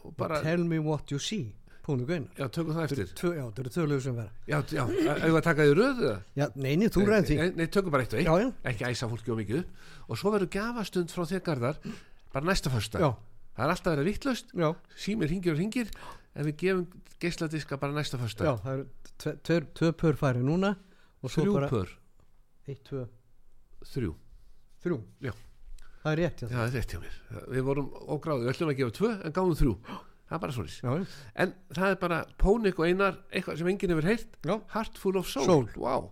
og 0.04 0.16
bara 0.18 0.42
Tell 0.44 0.64
me 0.68 0.80
what 0.80 1.12
you 1.12 1.20
see 1.20 1.54
Pónu 1.86 2.06
Gaunar 2.06 2.30
Já, 2.38 2.48
tökum 2.52 2.76
það 2.76 2.84
eftir. 2.90 3.12
Tvö, 3.16 3.32
Já, 3.38 3.46
það 3.56 3.70
eru 3.72 3.88
lög 3.92 4.04
sem 4.04 4.16
vera 4.16 4.30
Já, 4.48 4.60
já, 4.76 4.84
hefur 5.24 5.40
að 5.40 5.46
taka 5.48 5.68
því 5.68 5.76
röðu 5.80 6.12
neini, 6.56 6.90
þú 6.92 7.06
ræðin 7.08 7.28
því. 7.30 7.38
Nei, 7.58 7.68
tökum 7.72 7.96
bara 7.96 8.06
eitt 8.06 8.16
og 8.16 8.22
eitt. 8.22 8.28
Já, 8.28 8.36
já, 8.44 8.50
Ekki 8.72 8.88
æsa 8.92 9.10
fólki 9.12 9.32
á 9.32 9.36
mikið 9.40 9.62
Og 10.08 10.20
svo 10.20 10.34
verður 10.36 10.52
gafastund 10.58 11.16
frá 11.16 11.24
þér 11.32 11.46
Garðar 11.48 11.82
Bara 12.32 12.52
næsta 12.52 12.72
já, 12.72 13.12
Það 13.52 13.66
er 13.66 13.76
alltaf 13.76 14.04
vittlaust 14.08 14.54
já, 14.56 14.70
Símir 15.00 15.32
hringir 15.32 15.56
og 15.56 15.60
hringir 15.62 15.96
En 16.36 16.46
við 16.48 16.56
gefum 16.62 16.86
geisladiska 17.20 17.78
bara 17.82 17.94
næsta 17.96 18.18
fösta 18.22 18.46
já 18.48 18.54
Það 18.64 18.74
eru 18.74 18.86
tve- 19.20 19.38
tve- 19.44 19.72
tvö 19.78 19.92
pör 20.00 20.20
færi 20.20 20.44
núna 20.46 20.76
Þrjú 21.24 21.54
bara 21.58 21.70
pör 21.70 21.90
Eitt, 22.68 22.84
tvö, 22.88 23.08
Þrjú 23.84 24.14
þrjú 24.84 25.02
Já. 25.22 25.34
Það 26.02 26.12
er 26.12 26.18
rétt, 26.18 26.40
já, 26.42 26.48
það 26.50 26.64
er 26.64 26.72
rétt 26.74 26.94
hjá 26.96 27.00
mér. 27.02 27.18
Við 27.54 27.66
vorum 27.68 27.90
ógráðið, 28.10 28.46
við 28.48 28.52
ætlum 28.56 28.70
að 28.72 28.78
gefa 28.80 28.94
tvö 28.98 29.10
en 29.22 29.34
gáðum 29.36 29.58
þrjú. 29.60 29.74
Það 30.32 30.38
er 30.38 30.40
bara 30.42 30.56
já. 30.82 30.94
En 31.44 31.52
það 31.78 31.92
er 31.92 32.00
bara 32.02 32.18
Pónik 32.42 32.80
og 32.82 32.88
Einar, 32.88 33.20
eitthvað 33.30 33.60
sem 33.60 33.70
enginn 33.70 33.94
hefur 33.94 34.08
heyrt. 34.10 34.40
Já. 34.42 34.56
Heart 34.74 34.98
full 34.98 35.20
of 35.22 35.30
soul. 35.30 35.46
Soul. 35.46 35.68
Wow. 35.78 36.08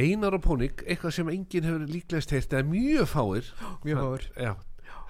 Einar 0.00 0.34
og 0.38 0.42
Pónik, 0.46 0.82
eitthvað 0.86 1.12
sem 1.18 1.28
enginn 1.32 1.66
hefur 1.68 1.86
líklegast 1.90 2.32
heyrt, 2.34 2.54
eða 2.56 2.68
mjög 2.70 3.08
fáir. 3.10 3.50
Mjög 3.84 4.00
fáir. 4.04 4.26
Já. 4.46 4.52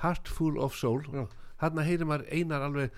Heart 0.03 0.29
full 0.29 0.59
of 0.59 0.75
soul. 0.79 1.03
Þarna 1.61 1.85
heyrir 1.87 2.09
maður 2.09 2.27
Einar 2.33 2.65
alveg 2.67 2.91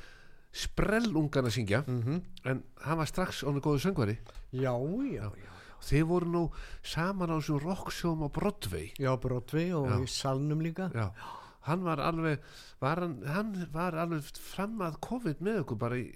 sprellungan 0.53 1.47
að 1.49 1.55
syngja, 1.57 1.83
Mhm. 1.87 2.23
en 2.45 2.63
hann 2.85 2.99
var 2.99 3.07
strax 3.07 3.43
ánum 3.45 3.61
góðu 3.61 3.81
söngvari. 3.81 4.19
Já, 4.53 4.73
já, 5.13 5.31
já 5.33 5.49
Þið 5.83 6.03
voru 6.07 6.27
nú 6.31 6.53
saman 6.85 7.31
á 7.31 7.37
þessum 7.41 7.61
rocksjóm 7.61 8.23
á 8.23 8.29
Broadway. 8.31 8.93
Já, 9.01 9.17
Broadway 9.21 9.73
og 9.73 9.89
Já. 9.89 9.99
í 9.99 10.07
salnum 10.09 10.61
líka 10.63 10.93
Já. 10.95 11.11
Hann 11.63 11.83
var 11.83 11.97
alveg, 11.99 12.39
var 12.81 12.97
hann, 13.01 13.23
hann 13.27 13.67
var 13.73 13.93
alveg 13.93 14.23
fram 14.39 14.79
að 14.79 15.01
COVID 15.01 15.41
með 15.41 15.65
okkur 15.65 15.79
bara 15.79 15.97
í 15.97 16.15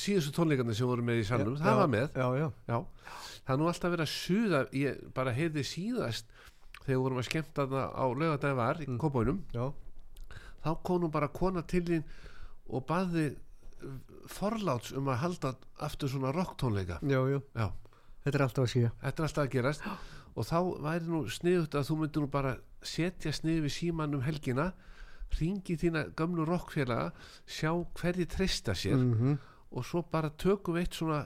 síðustu 0.00 0.32
tónleikarnir 0.38 0.76
sem 0.78 0.88
voru 0.88 1.04
með 1.04 1.20
í 1.20 1.24
salnum, 1.28 1.56
það 1.60 1.80
var 1.82 1.90
með. 1.92 2.06
Já, 2.16 2.26
já, 2.40 2.46
Já, 2.70 2.78
það 3.44 3.54
er 3.54 3.60
nú 3.60 3.68
alltaf 3.68 3.92
verið 3.92 4.06
að 4.06 4.12
suða 4.14 4.60
ég 4.80 5.00
bara 5.16 5.34
heyrði 5.36 5.64
síðast 5.68 6.30
þegar 6.84 7.02
vorum 7.04 7.20
að 7.20 7.28
skemmta 7.28 7.64
þarna 7.64 7.84
á 7.92 8.04
laugardaginn 8.08 8.60
var 8.60 8.80
í 8.80 8.88
mm. 8.88 9.40
já. 9.52 9.66
þá 10.64 10.70
nú 11.00 11.10
bara 11.12 11.28
kona 11.28 11.64
til 11.68 11.84
þín 11.88 12.06
og 12.72 12.86
baði 12.88 13.26
forláts 14.32 14.94
um 14.96 15.08
að 15.12 15.20
halda 15.20 15.54
aftur 15.84 16.08
svona 16.08 16.32
rocktónleika. 16.32 17.00
Já, 17.04 17.20
já, 17.28 17.40
já, 17.52 17.68
þetta 18.24 18.38
er 18.38 18.46
alltaf 18.46 18.64
að 18.64 18.72
skýja 18.72 18.92
þetta 19.02 19.22
er 19.22 19.28
alltaf 19.28 19.44
að 19.44 19.52
gerast. 19.56 19.88
Og 20.34 20.48
þá 20.48 20.58
væri 20.82 21.10
nú 21.12 21.20
sniðut 21.30 21.76
að 21.78 21.90
þú 21.90 21.96
myndir 22.00 22.24
nú 22.24 22.30
bara 22.32 22.56
setja 22.84 23.32
snið 23.32 23.60
við 23.68 23.74
síman 23.76 24.16
um 24.16 24.24
helgina 24.24 24.72
ringi 25.40 25.76
þína 25.80 26.08
gömlu 26.16 26.46
rockfélaga 26.48 27.10
sjá 27.46 27.72
hverji 27.98 28.28
treysta 28.30 28.76
sér. 28.78 29.00
Mm 29.00 29.36
og 29.74 29.86
svo 29.86 30.04
bara 30.06 30.30
tökum 30.38 30.76
við 30.76 30.86
eitt 30.86 30.98
svona 30.98 31.24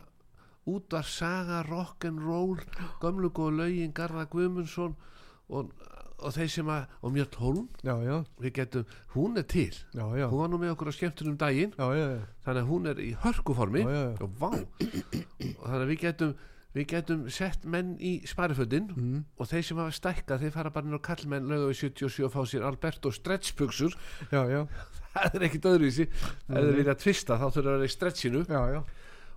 útvar 0.68 1.06
saga, 1.08 1.62
rock'n'roll 1.68 2.58
gömlu 3.02 3.30
góðu 3.32 3.56
lögin, 3.62 3.94
Garða 3.96 4.26
Guðmundsson 4.32 4.96
og, 5.48 5.70
og 6.18 6.34
þeir 6.36 6.50
sem 6.52 6.70
að 6.72 6.96
og 7.00 7.14
Mjöll 7.14 7.38
Holm, 7.40 7.68
já, 7.84 7.94
já, 8.04 8.16
við 8.40 8.54
getum 8.58 8.94
hún 9.14 9.40
er 9.40 9.48
til, 9.48 9.72
já, 9.94 10.04
hún 10.28 10.42
var 10.42 10.52
nú 10.52 10.60
með 10.60 10.74
okkur 10.74 10.92
á 10.92 10.98
skemmtunum 10.98 11.38
daginn. 11.40 11.74
Þannig 11.76 12.62
að 12.62 12.70
hún 12.72 12.90
er 12.92 13.00
í 13.04 13.10
hörkuformi. 13.24 13.84
Og 14.24 14.40
vá. 14.40 14.50
Og 14.56 15.64
þannig 15.64 15.84
að 15.84 15.90
við 15.92 16.00
getum 16.04 16.34
við 16.78 16.86
getum 16.92 17.24
sett 17.34 17.64
menn 17.66 17.96
í 17.98 18.12
sparifötin 18.28 18.88
Mm. 18.94 19.24
og 19.38 19.48
þeir 19.50 19.64
sem 19.66 19.80
hafa 19.82 19.94
stækkað 19.98 20.44
þeir 20.44 20.54
fara 20.54 20.70
bara 20.74 20.86
inn 20.86 20.96
á 20.98 21.02
kallmenn 21.02 21.48
lögu 21.50 21.72
við 21.72 21.80
77 21.90 22.24
og 22.28 22.32
fá 22.36 22.40
sér 22.46 22.64
Alberto 22.68 23.10
já, 24.54 24.62
það 25.18 25.34
er 25.40 25.46
ekkit 25.48 25.68
öðruvísi. 25.72 26.06
Ef 26.08 26.54
þeir 26.54 26.76
vilja 26.78 26.94
tvista 27.02 27.38
þá 27.40 27.46
þurfa 27.50 27.68
að 27.68 27.76
vera 27.78 27.88
í 27.90 27.94
stretchinu. 27.96 28.42
Já, 28.48 28.60
já, 28.76 28.80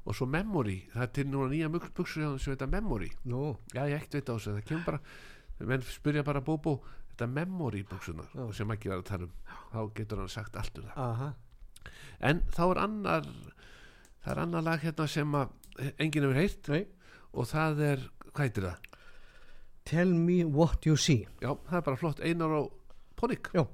og 0.06 0.16
svo 0.18 0.26
memory, 0.26 0.80
það 0.94 1.04
er 1.06 1.12
til 1.18 1.28
núna 1.30 1.50
nýja 1.52 1.70
þeim 2.32 2.40
sem 2.42 2.54
heita 2.56 2.68
memory. 2.72 3.12
Nú, 3.30 3.42
já 3.74 3.84
ég 3.86 3.98
ekkert 4.00 4.18
veit 4.20 4.30
á 4.30 4.34
þessu, 4.38 4.56
það 4.58 4.68
kemur 4.72 4.86
bara 4.88 5.02
menn 5.72 5.84
spyrja 5.86 6.24
bara 6.26 6.42
Bóbó 6.42 6.80
þetta 7.12 7.28
memory 7.30 7.84
buxunar 7.86 8.30
Já. 8.34 8.48
sem 8.58 8.72
ekki 8.74 8.90
var 8.90 9.02
að 9.04 9.10
tala 9.12 9.28
um. 9.28 9.34
Þá 9.74 9.80
getur 10.00 10.22
hann 10.24 10.32
sagt 10.34 10.56
allt 10.58 10.80
um 10.82 10.88
það. 10.90 10.98
Aha, 11.06 11.28
en 12.32 12.42
þá 12.56 12.62
er 12.72 12.80
annar 12.82 13.28
það 14.22 14.32
er 14.34 14.42
annar 14.46 14.66
lag 14.66 14.82
hérna 14.82 15.08
sem 15.10 15.36
að 15.38 15.54
enginn 16.02 16.26
hefur 16.26 16.40
heyrt. 16.42 16.70
Nei, 16.74 16.82
og 17.34 17.48
það 17.50 17.84
er, 17.92 18.08
hvað 18.32 18.48
heitir 18.48 18.68
það? 18.70 18.88
tell 19.92 20.14
me 20.14 20.44
what 20.46 20.86
you 20.86 20.96
see, 20.96 21.26
Já, 21.42 21.56
það 21.68 21.78
er 21.80 21.86
bara 21.88 21.98
flott. 22.00 22.20
Einar 22.24 22.52
og 22.54 22.72
Pónik 23.18 23.50
já, 23.54 23.66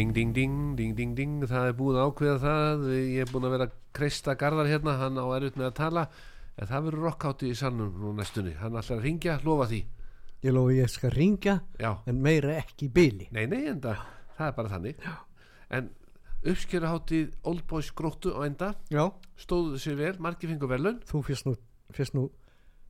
Ding, 0.00 0.14
ding, 0.16 0.32
ding, 0.32 0.58
ding, 0.80 0.96
ding, 0.96 1.14
ding. 1.18 1.38
Það 1.44 1.66
er 1.68 1.74
búið 1.76 2.00
að 2.00 2.10
ákveða 2.10 2.36
það. 2.46 2.84
Ég 2.96 3.26
er 3.26 3.32
búin 3.34 3.46
að 3.46 3.56
vera 3.58 3.68
að 3.68 3.78
kreista 4.00 4.34
Garðar 4.40 4.70
hérna. 4.70 4.96
Hann 4.96 5.20
á 5.20 5.26
erut 5.36 5.58
með 5.60 5.66
að 5.68 5.78
tala. 5.82 6.04
En 6.56 6.70
það 6.70 6.86
verður 6.86 7.08
rockhátti 7.10 7.50
í 7.52 7.58
salnum 7.58 7.98
nú 8.00 8.12
næstunni. 8.16 8.54
Hann 8.62 8.78
ætlar 8.80 9.02
að 9.02 9.04
ringja, 9.10 9.36
lofa 9.44 9.68
því. 9.68 9.82
Ég 10.40 10.56
lofi 10.56 10.78
ég 10.78 10.88
skal 10.88 11.12
ringja 11.12 11.58
já, 11.76 11.90
en 12.08 12.20
meira 12.24 12.54
ekki 12.56 12.86
í 12.88 12.92
byli 12.96 13.26
nei, 13.28 13.44
nei, 13.44 13.66
enda 13.68 13.98
það 14.38 14.46
er 14.46 14.54
bara 14.56 14.70
þannig. 14.72 15.02
Já. 15.04 15.16
en 15.76 15.90
uppskeruháttið 16.50 17.34
Old 17.50 17.66
Boys 17.68 17.90
gróttu 17.92 18.32
á 18.32 18.40
enda. 18.46 18.70
Já, 18.88 19.04
stóðu 19.36 19.80
sér 19.82 19.98
vel, 19.98 20.14
margir 20.16 20.48
fengur 20.48 20.72
velun 20.72 21.02
þú 21.04 21.20
fyrst 21.26 21.44
nú, 21.44 21.58
nú 22.16 22.24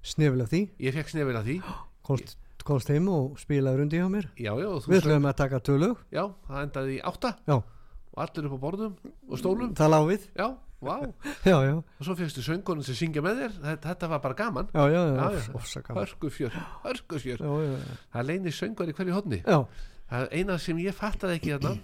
snefil 0.07 0.45
af 0.45 0.53
því, 0.53 0.63
ég 0.79 0.95
fekk 0.95 1.11
snefil 1.11 1.41
að 1.41 1.51
því. 1.51 1.57
Komst, 2.07 2.37
komst 2.67 2.91
heim 2.93 3.07
og 3.13 3.37
spilaði 3.41 3.81
rundi 3.83 4.01
hjá 4.01 4.09
mér. 4.13 4.27
Já, 4.39 4.53
já, 4.61 4.71
við 4.87 4.99
ætlum 5.01 5.29
að 5.31 5.37
taka 5.41 5.61
tölu 5.67 5.91
já, 6.15 6.25
það 6.49 6.65
endaði 6.65 6.97
í 6.97 7.05
átta. 7.11 7.35
Já, 7.47 7.57
og 7.61 8.25
allir 8.25 8.49
upp 8.51 8.57
á 8.57 8.61
borðum 8.65 8.97
og 9.29 9.41
stólum. 9.41 9.73
Það 9.79 9.97
já, 10.37 10.49
vá, 10.81 10.97
já, 11.51 11.57
já, 11.69 11.75
og 11.77 12.03
svo 12.09 12.17
fegstu 12.19 12.45
söngunum 12.45 12.85
sem 12.87 12.99
syngja 12.99 13.23
með 13.25 13.43
þér. 13.45 13.57
Þetta, 13.69 13.89
þetta 13.93 14.11
var 14.15 14.23
bara 14.25 14.39
gaman. 14.43 14.71
Já, 14.75 14.83
já, 14.89 14.91
já, 14.91 15.15
Já, 15.15 15.15
já. 15.15 15.41
já, 17.31 17.47
já, 17.47 17.73
já, 17.77 17.97
það 18.15 18.29
leynir 18.31 18.55
söngur 18.57 18.91
í 18.91 18.97
hverju 18.97 19.15
hodni 19.17 19.43
já, 19.45 19.59
eina 20.35 20.57
sem 20.59 20.79
ég 20.83 20.97
fattaði 20.97 21.39
ekki 21.39 21.53
þarna 21.55 21.75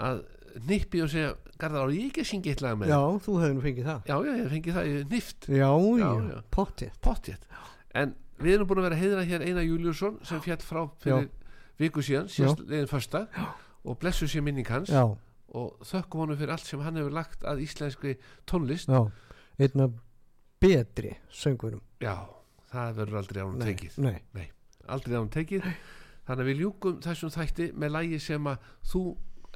að 0.00 0.22
nippi 0.66 1.02
og 1.04 1.10
segja 1.12 1.34
Garðar 1.60 1.90
ég 1.92 2.06
ekki 2.08 2.22
að 2.24 2.28
syngja 2.30 2.52
eitt 2.54 2.62
lag 2.64 2.78
með 2.80 2.88
já, 2.88 2.96
þér?" 2.96 3.18
þú 3.26 3.34
hefði 3.42 3.56
nú 3.56 3.62
fengið 3.66 3.88
það. 3.90 3.98
Já, 4.08 4.14
já, 4.24 4.32
ég 4.40 4.46
fengi 4.54 4.74
það 4.76 4.86
í 4.88 4.94
nift. 5.10 5.48
Já, 5.50 5.56
já, 5.60 6.00
Já, 6.00 6.08
já. 6.30 6.38
pottjett 7.04 7.48
en 8.00 8.14
við 8.40 8.54
erum 8.56 8.68
búin 8.68 8.80
að 8.82 8.88
vera 8.88 8.98
að 8.98 9.02
heiðra 9.04 9.24
hér 9.28 9.44
Einar 9.46 9.66
Júliusson 9.66 10.20
sem 10.26 10.40
fjall 10.44 10.60
frá 10.64 10.82
fyrir 11.02 11.28
viku 11.80 12.04
síðan, 12.04 12.28
síðast 12.32 12.62
leiðin 12.66 12.90
första 12.90 13.24
og 13.84 13.98
blessu 14.00 14.28
sér 14.28 14.44
minning 14.44 14.68
hans. 14.68 14.92
Já, 14.92 15.04
og 15.56 15.86
þökkum 15.86 16.24
honum 16.24 16.38
fyrir 16.40 16.54
allt 16.54 16.68
sem 16.68 16.82
hann 16.84 16.98
hefur 17.00 17.14
lagt 17.16 17.46
að 17.48 17.64
íslenskri 17.64 18.16
tónlist. 18.48 18.90
Já, 18.90 19.08
einna 19.60 19.88
betri 20.60 21.14
söngurum 21.32 21.80
já, 22.04 22.14
það 22.72 23.00
verður 23.00 23.22
aldrei 23.22 23.40
ánum 23.42 23.56
nei, 23.60 23.66
tekið. 23.70 23.96
nei, 24.04 24.46
aldrei 24.88 25.16
ánum 25.16 25.32
tekið. 25.32 25.66
Þannig 26.28 26.44
að 26.44 26.50
við 26.50 26.60
ljúkum 26.62 27.00
þessum 27.02 27.32
þætti 27.34 27.70
með 27.80 27.94
lægi 27.96 28.18
sem 28.22 28.46
að 28.46 28.68
þú 28.86 29.04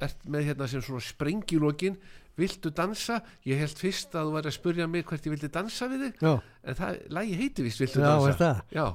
ert 0.03 0.23
með 0.27 0.49
hérna 0.49 0.67
sem 0.69 0.83
svona 0.83 1.03
sprengilókin 1.03 1.99
viltu 2.39 2.71
dansa, 2.75 3.21
ég 3.47 3.59
held 3.61 3.79
fyrst 3.79 4.15
að 4.15 4.29
þú 4.29 4.37
væri 4.37 4.51
að 4.51 4.57
spurja 4.57 4.87
mig 4.91 5.05
hvert 5.07 5.27
ég 5.27 5.35
vildi 5.35 5.51
dansa 5.51 5.87
við 5.91 6.07
þig. 6.07 6.23
Já, 6.25 6.33
en 6.63 6.79
það, 6.79 6.97
lægi 7.17 7.37
heiti 7.39 7.67
vist 7.67 7.83
viltu 7.83 8.01
Já, 8.01 8.09
dansa? 8.09 8.49
já, 8.75 8.87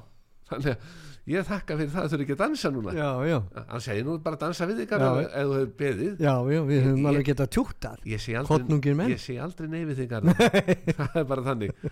þannig 0.51 0.75
að 0.75 0.99
ég 1.31 1.47
þakka 1.47 1.77
fyrir 1.79 1.93
það 1.93 2.03
að 2.03 2.13
þurfi 2.13 2.25
ekki 2.25 2.35
að 2.35 2.41
dansa 2.43 2.71
núna. 2.75 2.95
Já, 2.97 3.09
já, 3.29 3.37
hann 3.71 3.85
segir 3.85 4.07
nú 4.07 4.17
bara 4.25 4.39
dansa 4.41 4.67
við 4.69 4.83
ef 4.83 4.93
ef 4.93 5.05
þú 5.31 5.55
hefur 5.55 5.71
beðið. 5.79 6.21
Já, 6.25 6.33
já, 6.55 6.61
við 6.71 6.83
höfum 6.87 7.09
alveg 7.11 7.29
getað 7.31 7.51
tjúktar 7.57 8.03
ég 8.09 8.25
sé 8.25 8.37
aldrei, 8.41 9.39
aldrei 9.45 9.71
nei 9.71 9.85
við 9.89 10.03
þig 10.03 10.15
það 10.99 11.17
er 11.23 11.29
bara 11.31 11.47
þannig. 11.47 11.87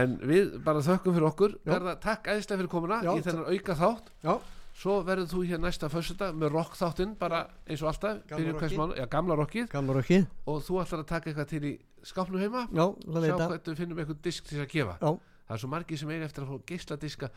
En 0.00 0.16
við 0.30 0.54
bara 0.64 0.84
þökkum 0.86 1.16
fyrir 1.18 1.28
okkur. 1.32 1.58
Já. 1.60 1.72
Garðar, 1.74 2.00
takk 2.04 2.30
æðislega 2.30 2.62
fyrir 2.62 2.72
komuna 2.72 3.02
í 3.04 3.24
þennan 3.26 3.50
auka 3.50 3.78
þátt 3.80 4.12
Já, 4.24 4.34
svo 4.80 4.96
verður 5.04 5.28
þú 5.28 5.42
hér 5.50 5.60
næsta 5.60 5.90
föstudag 5.92 6.36
með 6.40 6.54
rock 6.54 6.76
þáttinn 6.78 7.12
bara 7.20 7.42
eins 7.66 7.82
og 7.84 7.90
alltaf 7.92 8.22
Gamla 8.30 8.86
já, 8.96 9.06
gamla 9.12 9.36
rockið 9.36 9.74
okkið 9.76 10.26
og 10.48 10.62
þú 10.64 10.80
ætlar 10.84 11.02
að 11.02 11.10
taka 11.10 11.30
eitthvað 11.30 11.50
til 11.52 11.62
í 11.68 11.72
skápnum 12.06 12.40
heima? 12.40 12.66
Já, 12.72 12.86
sjá 13.04 13.36
hvað 13.36 13.56
við 13.68 13.80
finnum 13.82 14.00
eitthvað 14.00 14.22
disk 14.24 14.46
til 14.48 14.62
að 14.62 14.70
gefa. 14.72 14.96
Já, 15.00 15.10
það 15.46 15.56
er 15.56 15.62
svo 15.62 15.70
margir 15.74 16.00
sem 16.00 16.12
eiga 16.14 16.28
eftir 16.28 16.46
að 16.46 16.52
fá 16.52 16.68
geisladiska 16.70 17.30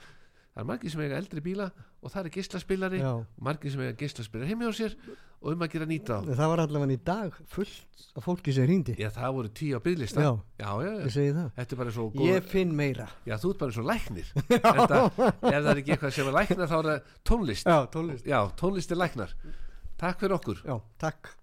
það 0.53 0.63
er 0.63 0.69
margir 0.69 0.93
sem 0.93 1.03
eiga 1.03 1.19
eldri 1.19 1.43
bíla 1.43 1.69
og 2.03 2.13
það 2.13 2.27
er 2.27 2.33
geislaspilari 2.37 3.01
já. 3.01 3.11
og 3.11 3.43
margir 3.43 3.73
sem 3.73 3.83
eiga 3.83 3.95
geislaspilari 3.97 4.51
heimi 4.51 4.69
á 4.69 4.71
sér 4.73 4.95
og 5.43 5.51
um 5.51 5.65
að 5.65 5.73
gera 5.73 5.87
nýta 5.89 6.19
á 6.19 6.19
Það 6.29 6.51
var 6.53 6.61
allavega 6.63 6.95
í 6.95 7.01
dag 7.03 7.35
fullt 7.51 8.07
af 8.13 8.23
fólki 8.23 8.53
sem 8.55 8.67
hringdi. 8.67 8.95
Já 9.01 9.09
það 9.11 9.35
voru 9.37 9.51
tíu 9.59 9.75
á 9.75 9.81
bygglista 9.83 10.23
Já. 10.23 10.31
já, 10.61 10.69
já. 10.85 10.93
Ég 11.03 11.13
segi 11.17 11.35
það. 11.35 11.51
Þetta 11.57 11.75
er 11.75 11.81
bara 11.81 11.95
svo 11.97 12.07
góð 12.13 12.29
Ég 12.29 12.49
finn 12.53 12.73
meira. 12.77 13.09
Já 13.27 13.35
þú 13.41 13.53
ert 13.53 13.63
bara 13.65 13.75
svo 13.75 13.85
læknir. 13.89 14.33
Þetta, 14.53 15.03
ef 15.19 15.51
það 15.51 15.71
er 15.73 15.83
ekki 15.83 15.95
eitthvað 15.97 16.17
sem 16.17 16.31
er 16.31 16.37
læknar 16.39 16.71
þá 16.71 16.77
er 16.79 16.89
það 16.91 17.13
tónlist. 17.31 17.67
Já, 17.67 17.77
tónlist. 17.97 18.27
Já 18.29 18.39
tónlist 18.63 18.95
er 18.95 19.01
læknar. 19.03 19.37
Takk 19.99 20.23
fyrir 20.23 20.39
okkur. 20.39 20.63
Já, 20.63 20.77
takk 21.01 21.33